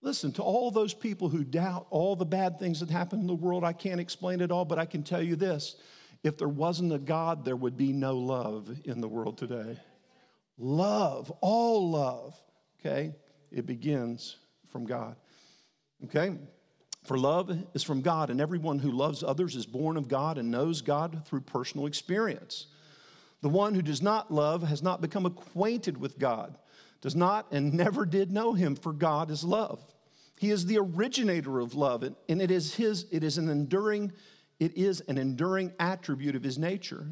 Listen 0.01 0.31
to 0.33 0.41
all 0.41 0.71
those 0.71 0.93
people 0.93 1.27
who 1.27 1.43
doubt 1.43 1.85
all 1.89 2.15
the 2.15 2.23
bad 2.23 2.59
things 2.59 2.79
that 2.79 2.89
happen 2.89 3.19
in 3.19 3.27
the 3.27 3.35
world. 3.35 3.65
I 3.65 3.73
can't 3.73 3.99
explain 3.99 4.39
it 4.39 4.51
all, 4.51 4.63
but 4.63 4.79
I 4.79 4.85
can 4.85 5.03
tell 5.03 5.21
you 5.21 5.35
this 5.35 5.75
if 6.23 6.37
there 6.37 6.47
wasn't 6.47 6.93
a 6.93 6.97
God, 6.97 7.43
there 7.43 7.57
would 7.57 7.75
be 7.75 7.91
no 7.91 8.15
love 8.15 8.73
in 8.85 9.01
the 9.01 9.07
world 9.09 9.37
today. 9.37 9.77
Love, 10.57 11.29
all 11.41 11.91
love, 11.91 12.41
okay? 12.79 13.13
It 13.51 13.65
begins 13.65 14.37
from 14.71 14.85
God, 14.85 15.17
okay? 16.05 16.37
For 17.03 17.17
love 17.17 17.51
is 17.73 17.83
from 17.83 17.99
God, 17.99 18.29
and 18.29 18.39
everyone 18.39 18.79
who 18.79 18.91
loves 18.91 19.23
others 19.23 19.57
is 19.57 19.65
born 19.65 19.97
of 19.97 20.07
God 20.07 20.37
and 20.37 20.49
knows 20.49 20.81
God 20.81 21.23
through 21.25 21.41
personal 21.41 21.85
experience. 21.85 22.67
The 23.41 23.49
one 23.49 23.75
who 23.75 23.81
does 23.81 24.01
not 24.01 24.31
love 24.31 24.63
has 24.63 24.81
not 24.81 25.01
become 25.01 25.25
acquainted 25.25 25.97
with 25.97 26.17
God 26.17 26.57
does 27.03 27.15
not 27.17 27.51
and 27.51 27.73
never 27.73 28.05
did 28.05 28.31
know 28.31 28.53
him, 28.53 28.75
for 28.77 28.93
God 28.93 29.29
is 29.29 29.43
love. 29.43 29.83
He 30.39 30.51
is 30.51 30.65
the 30.65 30.77
originator 30.77 31.59
of 31.59 31.75
love, 31.75 32.01
and 32.01 32.41
it 32.41 32.49
is 32.49 32.75
his, 32.75 33.05
it 33.11 33.25
is 33.25 33.37
an 33.37 33.49
enduring, 33.49 34.13
it 34.57 34.77
is 34.77 35.01
an 35.01 35.17
enduring 35.17 35.73
attribute 35.81 36.33
of 36.33 36.43
his 36.43 36.57
nature. 36.57 37.05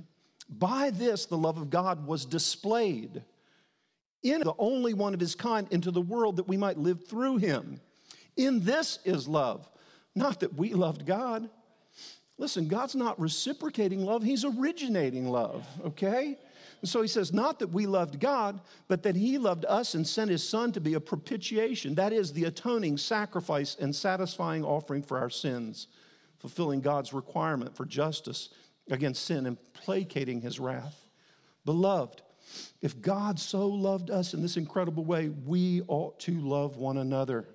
By 0.50 0.92
this, 0.92 1.26
the 1.26 1.38
love 1.38 1.58
of 1.58 1.70
God 1.70 2.08
was 2.08 2.26
displayed 2.26 3.22
in 4.24 4.40
the 4.40 4.54
only 4.58 4.94
one 4.94 5.14
of 5.14 5.20
his 5.20 5.36
kind 5.36 5.68
into 5.72 5.92
the 5.92 6.02
world 6.02 6.38
that 6.38 6.48
we 6.48 6.56
might 6.56 6.78
live 6.78 7.06
through 7.06 7.38
him. 7.38 7.82
In 8.38 8.64
this 8.64 8.98
is 9.04 9.28
love, 9.28 9.70
not 10.16 10.40
that 10.40 10.54
we 10.54 10.74
loved 10.74 11.06
God. 11.06 11.50
Listen, 12.38 12.70
God's 12.70 12.96
not 12.96 13.20
reciprocating 13.20 14.06
love, 14.06 14.24
he's 14.24 14.46
originating 14.46 15.28
love, 15.28 15.68
okay? 15.86 16.38
And 16.82 16.90
so 16.90 17.02
he 17.02 17.08
says, 17.08 17.32
not 17.32 17.60
that 17.60 17.68
we 17.68 17.86
loved 17.86 18.20
God, 18.20 18.60
but 18.88 19.04
that 19.04 19.16
he 19.16 19.38
loved 19.38 19.66
us 19.66 19.94
and 19.94 20.06
sent 20.06 20.32
his 20.32 20.48
son 20.48 20.72
to 20.72 20.82
be 20.82 20.96
a 20.96 21.00
propitiation. 21.00 21.94
That 21.96 22.12
is 22.12 22.34
the 22.34 22.46
atoning 22.46 22.98
sacrifice 22.98 23.78
and 23.80 23.96
satisfying 23.96 24.66
offering 24.66 25.04
for 25.04 25.20
our 25.20 25.30
sins, 25.30 25.88
fulfilling 26.40 26.82
God's 26.82 27.14
requirement 27.14 27.76
for 27.76 27.86
justice 27.86 28.50
against 28.90 29.26
sin 29.26 29.46
and 29.46 29.58
placating 29.74 30.42
his 30.42 30.60
wrath. 30.60 31.06
Beloved, 31.66 32.24
if 32.82 33.00
God 33.00 33.40
so 33.40 33.68
loved 33.68 34.10
us 34.10 34.34
in 34.34 34.42
this 34.42 34.58
incredible 34.58 35.06
way, 35.06 35.30
we 35.30 35.84
ought 35.88 36.20
to 36.22 36.34
love 36.42 36.78
one 36.78 36.98
another. 36.98 37.48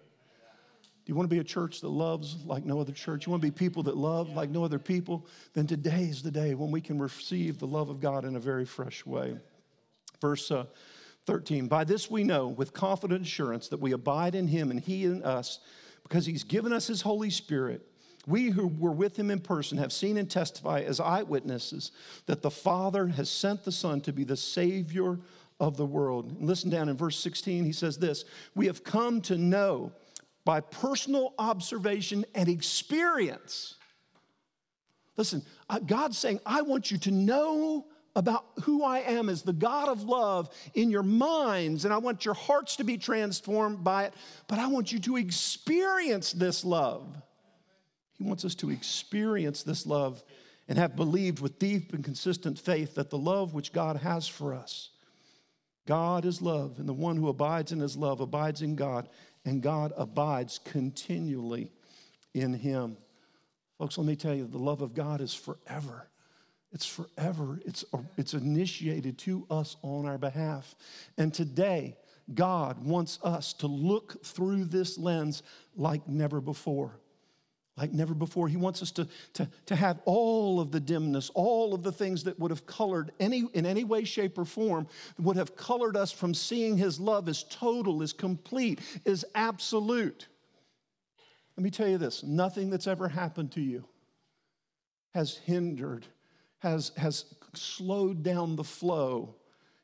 Do 1.07 1.13
you 1.13 1.15
want 1.15 1.31
to 1.31 1.35
be 1.35 1.41
a 1.41 1.45
church 1.45 1.83
that 1.83 1.89
loves 1.89 2.37
like 2.45 2.65
no 2.65 2.81
other 2.81 2.93
church? 2.93 3.27
You 3.27 3.31
want 3.31 3.41
to 3.41 3.47
be 3.47 3.53
people 3.53 3.85
that 3.85 3.97
love 3.97 4.31
like 4.31 4.51
no 4.51 4.65
other 4.65 4.81
people? 4.81 5.25
Then 5.55 5.69
today 5.69 6.03
is 6.03 6.21
the 6.21 6.33
day 6.33 6.55
when 6.55 6.73
we 6.73 6.81
can 6.81 6.99
receive 6.99 7.61
the 7.61 7.67
love 7.67 7.91
of 7.91 8.01
God 8.01 8.25
in 8.25 8.35
a 8.35 8.41
very 8.41 8.65
fresh 8.65 9.07
way. 9.07 9.37
Verse 10.21 10.51
uh, 10.51 10.65
13 11.27 11.69
By 11.69 11.85
this 11.85 12.11
we 12.11 12.25
know 12.25 12.49
with 12.49 12.73
confident 12.73 13.23
assurance 13.25 13.69
that 13.69 13.79
we 13.79 13.93
abide 13.93 14.35
in 14.35 14.49
him 14.49 14.73
and 14.73 14.81
he 14.81 15.05
in 15.05 15.23
us 15.23 15.61
because 16.03 16.27
he's 16.27 16.43
given 16.43 16.73
us 16.73 16.89
his 16.89 17.03
Holy 17.03 17.31
Spirit. 17.31 17.87
We 18.27 18.51
who 18.51 18.67
were 18.67 18.91
with 18.91 19.17
him 19.17 19.31
in 19.31 19.39
person 19.39 19.79
have 19.79 19.93
seen 19.93 20.17
and 20.17 20.29
testify 20.29 20.81
as 20.81 20.99
eyewitnesses 20.99 21.93
that 22.27 22.43
the 22.43 22.51
Father 22.51 23.07
has 23.07 23.31
sent 23.31 23.63
the 23.63 23.71
Son 23.71 24.01
to 24.01 24.13
be 24.13 24.25
the 24.25 24.37
Savior 24.37 25.21
of 25.61 25.77
the 25.77 25.87
world. 25.87 26.43
Listen 26.43 26.69
down 26.69 26.89
in 26.89 26.97
verse 26.97 27.17
16, 27.21 27.65
he 27.65 27.71
says 27.71 27.97
this 27.99 28.25
We 28.57 28.67
have 28.67 28.83
come 28.83 29.21
to 29.23 29.39
know 29.39 29.93
by 30.47 30.61
personal 30.61 31.35
observation 31.41 32.25
and 32.35 32.49
experience. 32.49 33.75
Listen, 35.17 35.43
uh, 35.69 35.81
God's 35.81 36.17
saying, 36.17 36.41
I 36.47 36.63
want 36.63 36.91
you 36.91 36.99
to 36.99 37.11
know 37.11 37.85
about 38.15 38.45
who 38.63 38.85
I 38.85 39.01
am 39.01 39.29
as 39.29 39.43
the 39.43 39.53
God 39.53 39.89
of 39.89 40.05
love 40.05 40.49
in 40.73 40.89
your 40.89 41.03
minds, 41.03 41.85
and 41.85 41.93
I 41.93 41.99
want 41.99 42.25
your 42.25 42.35
hearts 42.35 42.77
to 42.77 42.85
be 42.85 42.97
transformed 42.97 43.83
by 43.83 44.05
it, 44.05 44.15
but 44.47 44.61
I 44.61 44.69
want 44.69 44.93
you 44.93 45.01
to 45.01 45.17
experience 45.17 46.33
this 46.33 46.65
love. 46.65 47.15
He 48.17 48.23
wants 48.23 48.45
us 48.45 48.55
to 48.57 48.71
experience 48.71 49.65
this 49.65 49.85
love 49.85 50.23
and 50.69 50.79
have 50.79 50.95
believed 50.95 51.41
with 51.41 51.59
deep 51.59 51.93
and 51.93 52.05
consistent 52.05 52.57
faith 52.59 52.95
that 52.95 53.11
the 53.11 53.19
love 53.19 53.53
which 53.53 53.73
God 53.73 53.97
has 53.97 54.29
for 54.29 54.55
us, 54.55 54.91
God 55.87 56.25
is 56.25 56.41
love, 56.41 56.79
and 56.79 56.89
the 56.89 56.95
one 56.95 57.17
who 57.17 57.29
abides 57.29 57.73
in 57.73 57.81
his 57.81 57.97
love 57.97 58.21
abides 58.21 58.63
in 58.63 58.77
God, 58.77 59.09
and 59.47 59.63
God 59.63 59.93
abides 59.97 60.61
continually 60.63 61.71
in 62.35 62.53
him. 62.53 62.99
Folks, 63.79 63.97
let 63.97 64.07
me 64.07 64.17
tell 64.17 64.35
you, 64.35 64.47
the 64.47 64.59
love 64.59 64.83
of 64.83 64.93
God 64.93 65.21
is 65.21 65.33
forever. 65.33 66.09
It's 66.73 66.87
forever. 66.87 67.61
It's, 67.65 67.85
it's 68.19 68.35
initiated 68.35 69.17
to 69.19 69.47
us 69.49 69.77
on 69.83 70.05
our 70.05 70.19
behalf. 70.19 70.75
And 71.17 71.33
today, 71.33 71.97
God 72.35 72.85
wants 72.85 73.19
us 73.23 73.53
to 73.55 73.69
look 73.69 74.23
through 74.25 74.65
this 74.65 74.99
lens 74.99 75.43
like 75.77 76.07
never 76.09 76.41
before 76.41 76.99
like 77.77 77.93
never 77.93 78.15
before. 78.15 78.49
He 78.49 78.57
wants 78.57 78.83
us 78.83 78.91
to, 78.93 79.07
to, 79.35 79.49
to 79.67 79.77
have 79.77 80.01
all 80.05 80.61
of 80.61 80.73
the 80.73 80.81
dimness, 80.81 81.31
all 81.35 81.75
of 81.75 81.83
the 81.83 81.93
things 81.93 82.25
that 82.25 82.39
would 82.39 82.51
have 82.51 82.67
colored 82.67 83.13
any, 83.21 83.45
in 83.53 83.67
any 83.67 83.85
way, 83.85 84.05
shape, 84.05 84.39
or 84.39 84.45
form, 84.45 84.87
would 85.19 85.37
have 85.37 85.57
colored 85.57 85.97
us 85.97 86.11
from 86.11 86.33
seeing 86.33 86.77
His 86.77 86.99
love 86.99 87.29
as 87.29 87.45
total, 87.45 88.03
as 88.03 88.13
complete, 88.13 88.81
as 89.05 89.25
absolute. 89.35 90.29
Let 91.57 91.65
me 91.65 91.71
tell 91.71 91.89
you 91.89 91.99
this 91.99 92.23
nothing 92.23 92.71
that's 92.71 92.87
ever 92.87 93.09
happened 93.09 93.53
to 93.53 93.61
you 93.61 93.85
has 95.15 95.39
hindered, 95.39 96.07
has, 96.59 96.93
has 96.97 97.35
slowed 97.55 98.23
down 98.23 98.57
the 98.57 98.65
flow, 98.65 99.35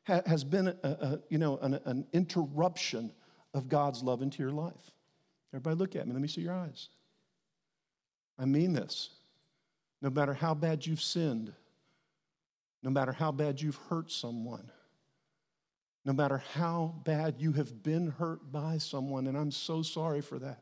has 0.03 0.43
been 0.43 0.67
a, 0.67 0.75
a 0.83 1.19
you 1.29 1.37
know, 1.37 1.57
an, 1.57 1.79
an 1.85 2.05
interruption 2.13 3.11
of 3.53 3.67
God's 3.67 4.03
love 4.03 4.21
into 4.21 4.43
your 4.43 4.51
life. 4.51 4.91
Everybody, 5.51 5.75
look 5.75 5.95
at 5.95 6.07
me. 6.07 6.13
Let 6.13 6.21
me 6.21 6.27
see 6.27 6.41
your 6.41 6.53
eyes. 6.53 6.89
I 8.37 8.45
mean 8.45 8.73
this. 8.73 9.09
No 10.01 10.09
matter 10.09 10.33
how 10.33 10.53
bad 10.53 10.85
you've 10.85 11.01
sinned, 11.01 11.53
no 12.81 12.89
matter 12.89 13.13
how 13.13 13.31
bad 13.31 13.61
you've 13.61 13.79
hurt 13.89 14.11
someone, 14.11 14.69
no 16.05 16.11
matter 16.11 16.43
how 16.53 16.95
bad 17.05 17.35
you 17.39 17.53
have 17.53 17.81
been 17.81 18.11
hurt 18.11 18.51
by 18.51 18.77
someone, 18.77 19.27
and 19.27 19.37
I'm 19.37 19.51
so 19.51 19.81
sorry 19.81 20.21
for 20.21 20.37
that. 20.39 20.59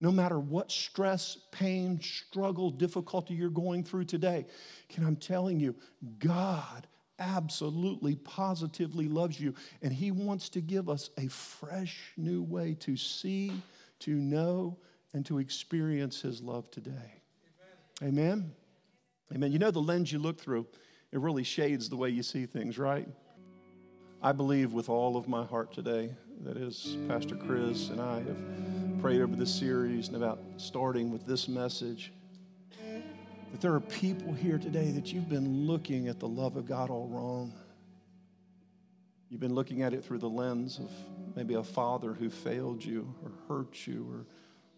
No 0.00 0.12
matter 0.12 0.38
what 0.38 0.70
stress, 0.70 1.38
pain, 1.50 2.00
struggle, 2.00 2.70
difficulty 2.70 3.34
you're 3.34 3.50
going 3.50 3.82
through 3.82 4.04
today, 4.04 4.46
can 4.88 5.04
I'm 5.04 5.16
telling 5.16 5.58
you, 5.58 5.74
God 6.20 6.86
absolutely, 7.18 8.14
positively 8.14 9.08
loves 9.08 9.40
you, 9.40 9.54
and 9.82 9.92
He 9.92 10.12
wants 10.12 10.48
to 10.50 10.60
give 10.60 10.88
us 10.88 11.10
a 11.18 11.26
fresh 11.26 12.12
new 12.16 12.42
way 12.42 12.74
to 12.80 12.96
see, 12.96 13.52
to 14.00 14.14
know, 14.14 14.76
and 15.12 15.24
to 15.26 15.38
experience 15.38 16.20
His 16.20 16.40
love 16.40 16.70
today. 16.70 17.22
Amen. 18.02 18.52
Amen. 19.34 19.52
You 19.52 19.58
know, 19.58 19.70
the 19.70 19.80
lens 19.80 20.12
you 20.12 20.18
look 20.18 20.40
through, 20.40 20.66
it 21.12 21.20
really 21.20 21.44
shades 21.44 21.88
the 21.88 21.96
way 21.96 22.10
you 22.10 22.22
see 22.22 22.46
things, 22.46 22.78
right? 22.78 23.08
I 24.22 24.32
believe 24.32 24.72
with 24.72 24.88
all 24.88 25.16
of 25.16 25.28
my 25.28 25.44
heart 25.44 25.72
today, 25.72 26.10
that 26.44 26.56
as 26.56 26.96
Pastor 27.08 27.36
Chris 27.36 27.88
and 27.88 28.00
I 28.00 28.18
have 28.18 29.00
prayed 29.00 29.20
over 29.20 29.36
this 29.36 29.54
series 29.54 30.08
and 30.08 30.16
about 30.16 30.40
starting 30.56 31.10
with 31.10 31.26
this 31.26 31.48
message, 31.48 32.12
that 33.50 33.60
there 33.60 33.74
are 33.74 33.80
people 33.80 34.32
here 34.32 34.58
today 34.58 34.90
that 34.90 35.12
you've 35.12 35.28
been 35.28 35.66
looking 35.66 36.08
at 36.08 36.20
the 36.20 36.28
love 36.28 36.56
of 36.56 36.66
God 36.66 36.90
all 36.90 37.08
wrong. 37.08 37.52
You've 39.30 39.40
been 39.40 39.54
looking 39.54 39.82
at 39.82 39.92
it 39.92 40.04
through 40.04 40.18
the 40.18 40.28
lens 40.28 40.78
of 40.78 40.90
maybe 41.36 41.54
a 41.54 41.62
father 41.62 42.12
who 42.12 42.30
failed 42.30 42.84
you 42.84 43.14
or 43.22 43.32
hurt 43.48 43.86
you 43.86 44.06
or 44.10 44.26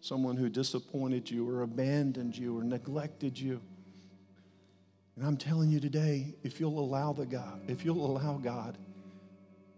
someone 0.01 0.35
who 0.35 0.49
disappointed 0.49 1.29
you 1.29 1.47
or 1.47 1.61
abandoned 1.61 2.35
you 2.35 2.57
or 2.57 2.63
neglected 2.63 3.39
you. 3.39 3.61
And 5.15 5.25
I'm 5.25 5.37
telling 5.37 5.69
you 5.69 5.79
today, 5.79 6.33
if 6.43 6.59
you'll 6.59 6.79
allow 6.79 7.13
the 7.13 7.25
God, 7.25 7.61
if 7.67 7.85
you'll 7.85 8.05
allow 8.05 8.37
God, 8.37 8.77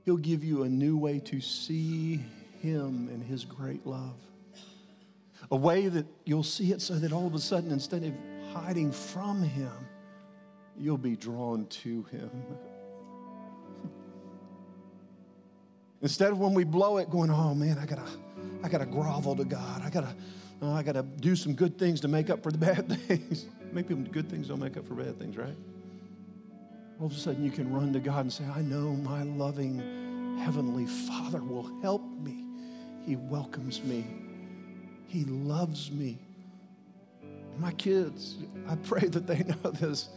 He'll 0.06 0.18
give 0.18 0.44
you 0.44 0.64
a 0.64 0.70
new 0.70 0.98
way 0.98 1.20
to 1.20 1.40
see 1.42 2.24
Him 2.62 3.10
and 3.12 3.22
His 3.24 3.46
great 3.46 3.86
love. 3.86 4.16
A 5.52 5.56
way 5.56 5.88
that 5.90 6.06
you'll 6.24 6.44
see 6.44 6.72
it 6.72 6.82
so 6.82 6.96
that 6.96 7.12
all 7.12 7.28
of 7.28 7.36
a 7.36 7.40
sudden, 7.40 7.72
instead 7.72 8.04
of 8.04 8.14
hiding 8.54 8.92
from 8.92 9.44
Him, 9.44 9.72
you'll 10.78 10.98
be 10.98 11.18
drawn 11.18 11.66
to 11.68 12.04
Him. 12.04 12.32
Instead 16.02 16.32
of 16.32 16.40
when 16.40 16.54
we 16.54 16.64
blow 16.64 16.98
it, 16.98 17.10
going, 17.10 17.30
oh 17.30 17.54
man, 17.54 17.78
I 17.78 17.86
gotta 17.86 18.10
I 18.64 18.70
got 18.70 18.80
to 18.80 18.86
grovel 18.86 19.36
to 19.36 19.46
God. 19.46 19.82
I 19.84 19.90
got 19.90 20.02
to 20.02 20.16
uh, 20.64 20.72
I 20.72 20.84
got 20.84 20.94
to 20.94 21.04
do 21.04 21.36
some 21.36 21.54
good 21.54 21.78
things 21.78 22.00
to 22.02 22.08
make 22.08 22.30
up 22.30 22.42
for 22.42 22.52
the 22.52 22.58
bad 22.74 22.88
things. 23.08 23.46
Maybe 23.74 23.94
good 23.96 24.30
things 24.30 24.48
don't 24.48 24.60
make 24.60 24.78
up 24.78 24.88
for 24.88 24.94
bad 24.94 25.20
things, 25.20 25.36
right? 25.36 25.56
All 27.00 27.08
of 27.08 27.12
a 27.12 27.16
sudden, 27.16 27.44
you 27.44 27.52
can 27.52 27.74
run 27.74 27.92
to 27.94 28.00
God 28.00 28.22
and 28.22 28.32
say, 28.32 28.46
I 28.46 28.62
know 28.62 28.92
my 28.92 29.24
loving 29.24 30.38
Heavenly 30.40 30.86
Father 30.86 31.42
will 31.44 31.70
help 31.82 32.04
me. 32.22 32.46
He 33.06 33.18
welcomes 33.18 33.84
me, 33.84 34.06
He 35.08 35.26
loves 35.26 35.92
me. 35.92 36.20
My 37.60 37.72
kids, 37.74 38.38
I 38.68 38.76
pray 38.76 39.08
that 39.08 39.28
they 39.28 39.40
know 39.64 39.72
this. 39.72 40.10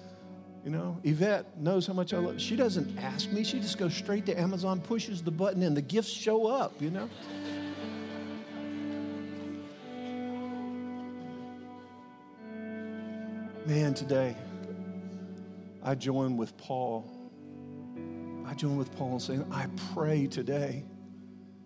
You 0.65 0.71
know, 0.73 0.99
Yvette 1.05 1.61
knows 1.61 1.87
how 1.87 1.93
much 1.93 2.13
I 2.13 2.19
love. 2.19 2.41
She 2.41 2.57
doesn't 2.57 2.99
ask 2.99 3.31
me. 3.31 3.45
She 3.45 3.61
just 3.61 3.79
goes 3.79 3.95
straight 3.95 4.27
to 4.27 4.39
Amazon, 4.39 4.81
pushes 4.81 5.23
the 5.23 5.31
button, 5.31 5.63
and 5.63 5.77
the 5.77 5.83
gifts 5.83 6.11
show 6.11 6.49
up, 6.49 6.81
you 6.83 6.91
know? 6.91 7.09
Man, 13.67 13.95
today, 13.95 14.37
I 15.83 15.97
join 15.97 16.37
with 16.37 16.57
Paul. 16.57 17.05
I 18.47 18.55
join 18.55 18.77
with 18.77 18.95
Paul 18.95 19.15
in 19.15 19.21
saying, 19.21 19.45
I 19.51 19.67
pray 19.93 20.29
today. 20.29 20.85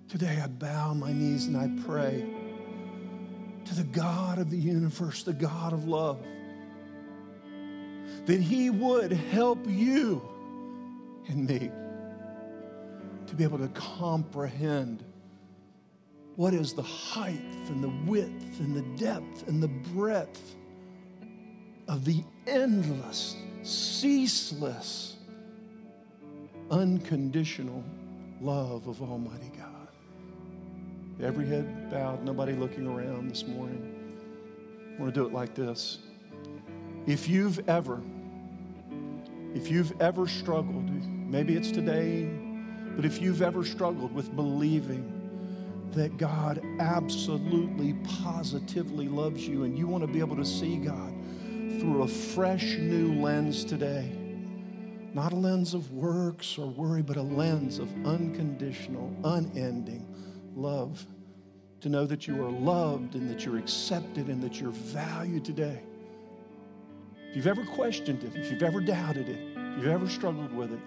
Today, 0.08 0.40
I 0.42 0.46
bow 0.46 0.94
my 0.94 1.12
knees 1.12 1.44
and 1.44 1.58
I 1.58 1.68
pray 1.84 2.24
to 3.66 3.74
the 3.74 3.84
God 3.84 4.38
of 4.38 4.48
the 4.48 4.56
universe, 4.56 5.24
the 5.24 5.34
God 5.34 5.74
of 5.74 5.88
love, 5.88 6.18
that 8.24 8.40
He 8.40 8.70
would 8.70 9.12
help 9.12 9.58
you 9.66 10.26
and 11.28 11.46
me 11.46 11.70
to 13.26 13.34
be 13.34 13.44
able 13.44 13.58
to 13.58 13.68
comprehend 13.68 15.04
what 16.36 16.54
is 16.54 16.72
the 16.72 16.82
height 16.82 17.42
and 17.68 17.84
the 17.84 17.92
width 18.10 18.58
and 18.58 18.74
the 18.74 19.04
depth 19.04 19.46
and 19.48 19.62
the 19.62 19.68
breadth 19.68 20.56
of 21.90 22.04
the 22.04 22.22
endless, 22.46 23.34
ceaseless, 23.64 25.16
unconditional 26.70 27.82
love 28.40 28.86
of 28.86 29.02
Almighty 29.02 29.50
God. 29.58 29.88
Every 31.20 31.48
head 31.48 31.90
bowed, 31.90 32.22
nobody 32.22 32.52
looking 32.52 32.86
around 32.86 33.28
this 33.28 33.44
morning. 33.44 33.92
I 34.96 35.02
want 35.02 35.12
to 35.12 35.20
do 35.20 35.26
it 35.26 35.32
like 35.32 35.52
this. 35.56 35.98
If 37.08 37.28
you've 37.28 37.68
ever, 37.68 38.00
if 39.56 39.68
you've 39.68 40.00
ever 40.00 40.28
struggled, 40.28 40.88
maybe 41.28 41.56
it's 41.56 41.72
today, 41.72 42.30
but 42.94 43.04
if 43.04 43.20
you've 43.20 43.42
ever 43.42 43.64
struggled 43.64 44.14
with 44.14 44.36
believing 44.36 45.16
that 45.90 46.16
God 46.18 46.62
absolutely, 46.78 47.94
positively 48.22 49.08
loves 49.08 49.48
you 49.48 49.64
and 49.64 49.76
you 49.76 49.88
want 49.88 50.02
to 50.02 50.08
be 50.08 50.20
able 50.20 50.36
to 50.36 50.44
see 50.44 50.76
God 50.76 51.12
through 51.80 52.02
a 52.02 52.08
fresh 52.08 52.76
new 52.76 53.14
lens 53.14 53.64
today. 53.64 54.12
Not 55.14 55.32
a 55.32 55.36
lens 55.36 55.72
of 55.72 55.90
works 55.92 56.58
or 56.58 56.68
worry, 56.68 57.00
but 57.00 57.16
a 57.16 57.22
lens 57.22 57.78
of 57.78 57.88
unconditional, 58.04 59.10
unending 59.24 60.06
love. 60.54 61.04
To 61.80 61.88
know 61.88 62.04
that 62.04 62.26
you 62.26 62.44
are 62.44 62.50
loved 62.50 63.14
and 63.14 63.30
that 63.30 63.46
you're 63.46 63.56
accepted 63.56 64.26
and 64.26 64.42
that 64.42 64.60
you're 64.60 64.70
valued 64.70 65.42
today. 65.42 65.80
If 67.30 67.36
you've 67.36 67.46
ever 67.46 67.64
questioned 67.64 68.24
it, 68.24 68.36
if 68.36 68.52
you've 68.52 68.62
ever 68.62 68.80
doubted 68.80 69.30
it, 69.30 69.38
if 69.56 69.78
you've 69.78 69.86
ever 69.86 70.06
struggled 70.06 70.52
with 70.52 70.72
it, 70.72 70.80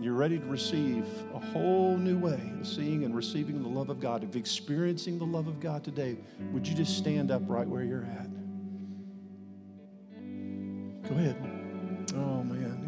you're 0.00 0.14
ready 0.14 0.40
to 0.40 0.44
receive 0.46 1.06
a 1.32 1.38
whole 1.38 1.96
new 1.96 2.18
way 2.18 2.52
of 2.60 2.66
seeing 2.66 3.04
and 3.04 3.14
receiving 3.14 3.62
the 3.62 3.68
love 3.68 3.88
of 3.88 4.00
God, 4.00 4.24
of 4.24 4.34
experiencing 4.34 5.20
the 5.20 5.24
love 5.24 5.46
of 5.46 5.60
God 5.60 5.84
today, 5.84 6.16
would 6.52 6.66
you 6.66 6.74
just 6.74 6.98
stand 6.98 7.30
up 7.30 7.42
right 7.46 7.68
where 7.68 7.84
you're 7.84 8.04
at? 8.04 8.41
Go 11.08 11.14
ahead. 11.16 11.36
Oh, 12.14 12.42
man, 12.44 12.78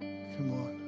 yeah. 0.00 0.36
Come 0.36 0.52
on. 0.52 0.78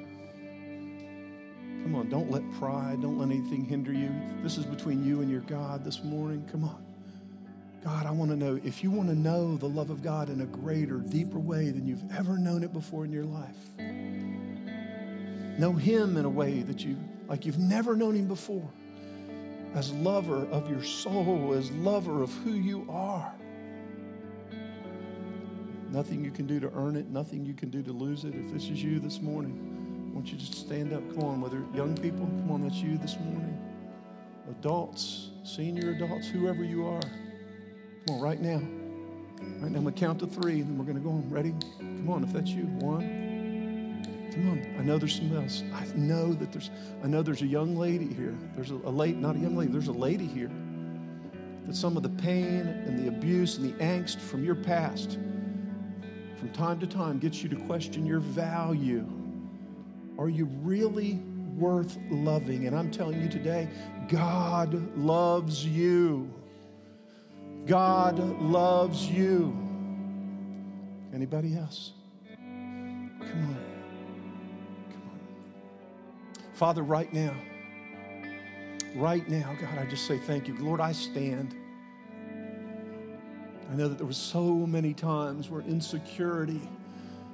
Come 1.82 1.94
on, 1.94 2.08
don't 2.10 2.30
let 2.30 2.42
pride, 2.58 3.00
don't 3.00 3.18
let 3.18 3.30
anything 3.30 3.64
hinder 3.64 3.92
you. 3.92 4.10
This 4.42 4.58
is 4.58 4.66
between 4.66 5.04
you 5.04 5.22
and 5.22 5.30
your 5.30 5.40
God 5.40 5.84
this 5.84 6.04
morning. 6.04 6.46
Come 6.52 6.64
on. 6.64 6.84
God, 7.82 8.04
I 8.04 8.10
want 8.10 8.30
to 8.30 8.36
know 8.36 8.60
if 8.62 8.84
you 8.84 8.90
want 8.90 9.08
to 9.08 9.14
know 9.14 9.56
the 9.56 9.68
love 9.68 9.88
of 9.88 10.02
God 10.02 10.28
in 10.28 10.42
a 10.42 10.46
greater, 10.46 10.98
deeper 10.98 11.38
way 11.38 11.70
than 11.70 11.86
you've 11.86 12.04
ever 12.14 12.36
known 12.36 12.62
it 12.62 12.74
before 12.74 13.06
in 13.06 13.12
your 13.12 13.24
life. 13.24 13.56
Know 15.58 15.72
Him 15.72 16.18
in 16.18 16.26
a 16.26 16.30
way 16.30 16.60
that 16.62 16.84
you, 16.84 16.98
like 17.26 17.46
you've 17.46 17.58
never 17.58 17.96
known 17.96 18.14
Him 18.14 18.26
before, 18.28 18.68
as 19.74 19.92
lover 19.94 20.46
of 20.50 20.68
your 20.70 20.84
soul, 20.84 21.54
as 21.56 21.70
lover 21.72 22.22
of 22.22 22.30
who 22.44 22.52
you 22.52 22.86
are. 22.90 23.32
Nothing 25.90 26.24
you 26.24 26.30
can 26.30 26.46
do 26.46 26.60
to 26.60 26.70
earn 26.74 26.94
it, 26.94 27.08
nothing 27.08 27.44
you 27.44 27.52
can 27.52 27.68
do 27.68 27.82
to 27.82 27.92
lose 27.92 28.24
it. 28.24 28.32
If 28.34 28.52
this 28.52 28.64
is 28.64 28.82
you 28.82 29.00
this 29.00 29.20
morning, 29.20 30.08
I 30.10 30.14
want 30.14 30.30
you 30.30 30.38
to 30.38 30.44
stand 30.44 30.92
up. 30.92 31.02
Come 31.14 31.24
on, 31.24 31.40
whether 31.40 31.64
young 31.74 31.96
people, 31.96 32.26
come 32.26 32.50
on, 32.52 32.62
that's 32.62 32.76
you 32.76 32.96
this 32.96 33.18
morning. 33.18 33.58
Adults, 34.48 35.30
senior 35.42 35.90
adults, 35.90 36.28
whoever 36.28 36.62
you 36.62 36.86
are. 36.86 37.00
Come 37.00 38.16
on, 38.16 38.20
right 38.20 38.40
now. 38.40 38.62
Right 39.60 39.72
now, 39.72 39.78
I'm 39.78 39.84
going 39.84 39.92
to 39.94 40.00
count 40.00 40.20
to 40.20 40.28
three, 40.28 40.60
and 40.60 40.68
then 40.68 40.78
we're 40.78 40.84
going 40.84 40.96
to 40.96 41.02
go 41.02 41.10
on. 41.10 41.28
Ready? 41.28 41.54
Come 41.78 42.08
on, 42.08 42.22
if 42.22 42.32
that's 42.32 42.50
you. 42.50 42.64
One. 42.64 44.30
Come 44.32 44.50
on. 44.50 44.76
I 44.78 44.82
know 44.82 44.96
there's 44.96 45.16
some 45.16 45.36
else. 45.36 45.64
I 45.74 45.84
know 45.96 46.32
that 46.34 46.52
there's, 46.52 46.70
I 47.02 47.08
know 47.08 47.22
there's 47.22 47.42
a 47.42 47.46
young 47.46 47.74
lady 47.74 48.12
here. 48.14 48.36
There's 48.54 48.70
a, 48.70 48.76
a 48.76 48.90
late, 48.90 49.16
not 49.16 49.34
a 49.34 49.38
young 49.40 49.56
lady, 49.56 49.72
there's 49.72 49.88
a 49.88 49.92
lady 49.92 50.26
here. 50.26 50.50
That 51.66 51.74
some 51.74 51.96
of 51.96 52.04
the 52.04 52.10
pain 52.10 52.68
and 52.68 52.96
the 52.96 53.08
abuse 53.08 53.56
and 53.56 53.72
the 53.72 53.84
angst 53.84 54.20
from 54.20 54.44
your 54.44 54.54
past, 54.54 55.18
from 56.40 56.50
time 56.52 56.80
to 56.80 56.86
time, 56.86 57.18
gets 57.18 57.42
you 57.42 57.50
to 57.50 57.56
question 57.66 58.06
your 58.06 58.20
value. 58.20 59.06
Are 60.18 60.30
you 60.30 60.46
really 60.62 61.16
worth 61.56 61.98
loving? 62.10 62.66
And 62.66 62.74
I'm 62.74 62.90
telling 62.90 63.20
you 63.20 63.28
today, 63.28 63.68
God 64.08 64.96
loves 64.96 65.64
you. 65.66 66.32
God 67.66 68.18
loves 68.40 69.06
you. 69.06 69.54
Anybody 71.12 71.58
else? 71.58 71.92
Come 73.20 73.44
on. 73.44 73.64
Come 74.90 75.02
on. 75.02 75.20
Father, 76.54 76.82
right 76.82 77.12
now, 77.12 77.36
right 78.96 79.28
now, 79.28 79.54
God, 79.60 79.78
I 79.78 79.84
just 79.84 80.06
say 80.06 80.16
thank 80.16 80.48
you. 80.48 80.56
Lord, 80.58 80.80
I 80.80 80.92
stand. 80.92 81.54
I 83.70 83.74
know 83.74 83.88
that 83.88 83.98
there 83.98 84.06
were 84.06 84.12
so 84.12 84.42
many 84.66 84.94
times 84.94 85.48
where 85.48 85.60
insecurity 85.62 86.60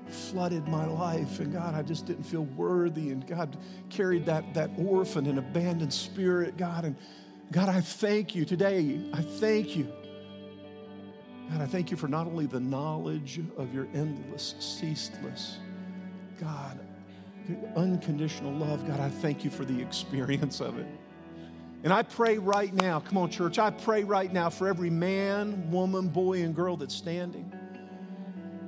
flooded 0.08 0.68
my 0.68 0.86
life, 0.86 1.40
and 1.40 1.52
God, 1.52 1.74
I 1.74 1.82
just 1.82 2.06
didn't 2.06 2.24
feel 2.24 2.44
worthy, 2.44 3.10
and 3.10 3.26
God 3.26 3.56
carried 3.90 4.26
that, 4.26 4.54
that 4.54 4.70
orphan 4.76 5.26
and 5.26 5.38
abandoned 5.38 5.92
spirit, 5.92 6.56
God, 6.56 6.84
and 6.84 6.96
God, 7.50 7.68
I 7.68 7.80
thank 7.80 8.34
you 8.34 8.44
today. 8.44 9.00
I 9.12 9.22
thank 9.22 9.76
you 9.76 9.90
God, 11.50 11.60
I 11.60 11.66
thank 11.66 11.90
you 11.90 11.96
for 11.96 12.08
not 12.08 12.26
only 12.26 12.46
the 12.46 12.60
knowledge 12.60 13.40
of 13.56 13.72
your 13.72 13.86
endless, 13.94 14.56
ceaseless, 14.58 15.58
God, 16.40 16.80
unconditional 17.76 18.52
love. 18.52 18.86
God, 18.86 18.98
I 18.98 19.08
thank 19.08 19.44
you 19.44 19.50
for 19.50 19.64
the 19.64 19.80
experience 19.80 20.60
of 20.60 20.78
it. 20.78 20.86
And 21.86 21.92
I 21.94 22.02
pray 22.02 22.36
right 22.36 22.74
now, 22.74 22.98
come 22.98 23.16
on, 23.16 23.30
church, 23.30 23.60
I 23.60 23.70
pray 23.70 24.02
right 24.02 24.32
now 24.32 24.50
for 24.50 24.66
every 24.66 24.90
man, 24.90 25.70
woman, 25.70 26.08
boy, 26.08 26.42
and 26.42 26.52
girl 26.52 26.76
that's 26.76 26.96
standing, 26.96 27.52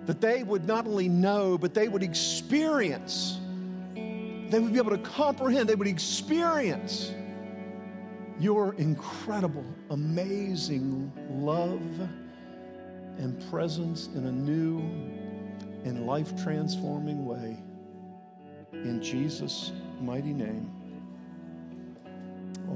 that 0.06 0.20
they 0.20 0.44
would 0.44 0.64
not 0.68 0.86
only 0.86 1.08
know, 1.08 1.58
but 1.58 1.74
they 1.74 1.88
would 1.88 2.04
experience, 2.04 3.40
they 3.96 4.60
would 4.60 4.72
be 4.72 4.78
able 4.78 4.92
to 4.92 4.98
comprehend, 4.98 5.68
they 5.68 5.74
would 5.74 5.88
experience 5.88 7.12
your 8.38 8.74
incredible, 8.74 9.64
amazing 9.90 11.10
love 11.28 11.82
and 13.18 13.50
presence 13.50 14.10
in 14.14 14.26
a 14.26 14.32
new 14.32 14.78
and 15.84 16.06
life 16.06 16.40
transforming 16.40 17.26
way. 17.26 17.60
In 18.72 19.02
Jesus' 19.02 19.72
mighty 20.00 20.32
name. 20.32 20.77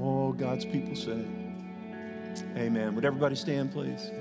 All 0.01 0.33
God's 0.33 0.65
people 0.65 0.95
say, 0.95 1.23
Amen. 2.57 2.95
Would 2.95 3.05
everybody 3.05 3.35
stand, 3.35 3.71
please? 3.71 4.11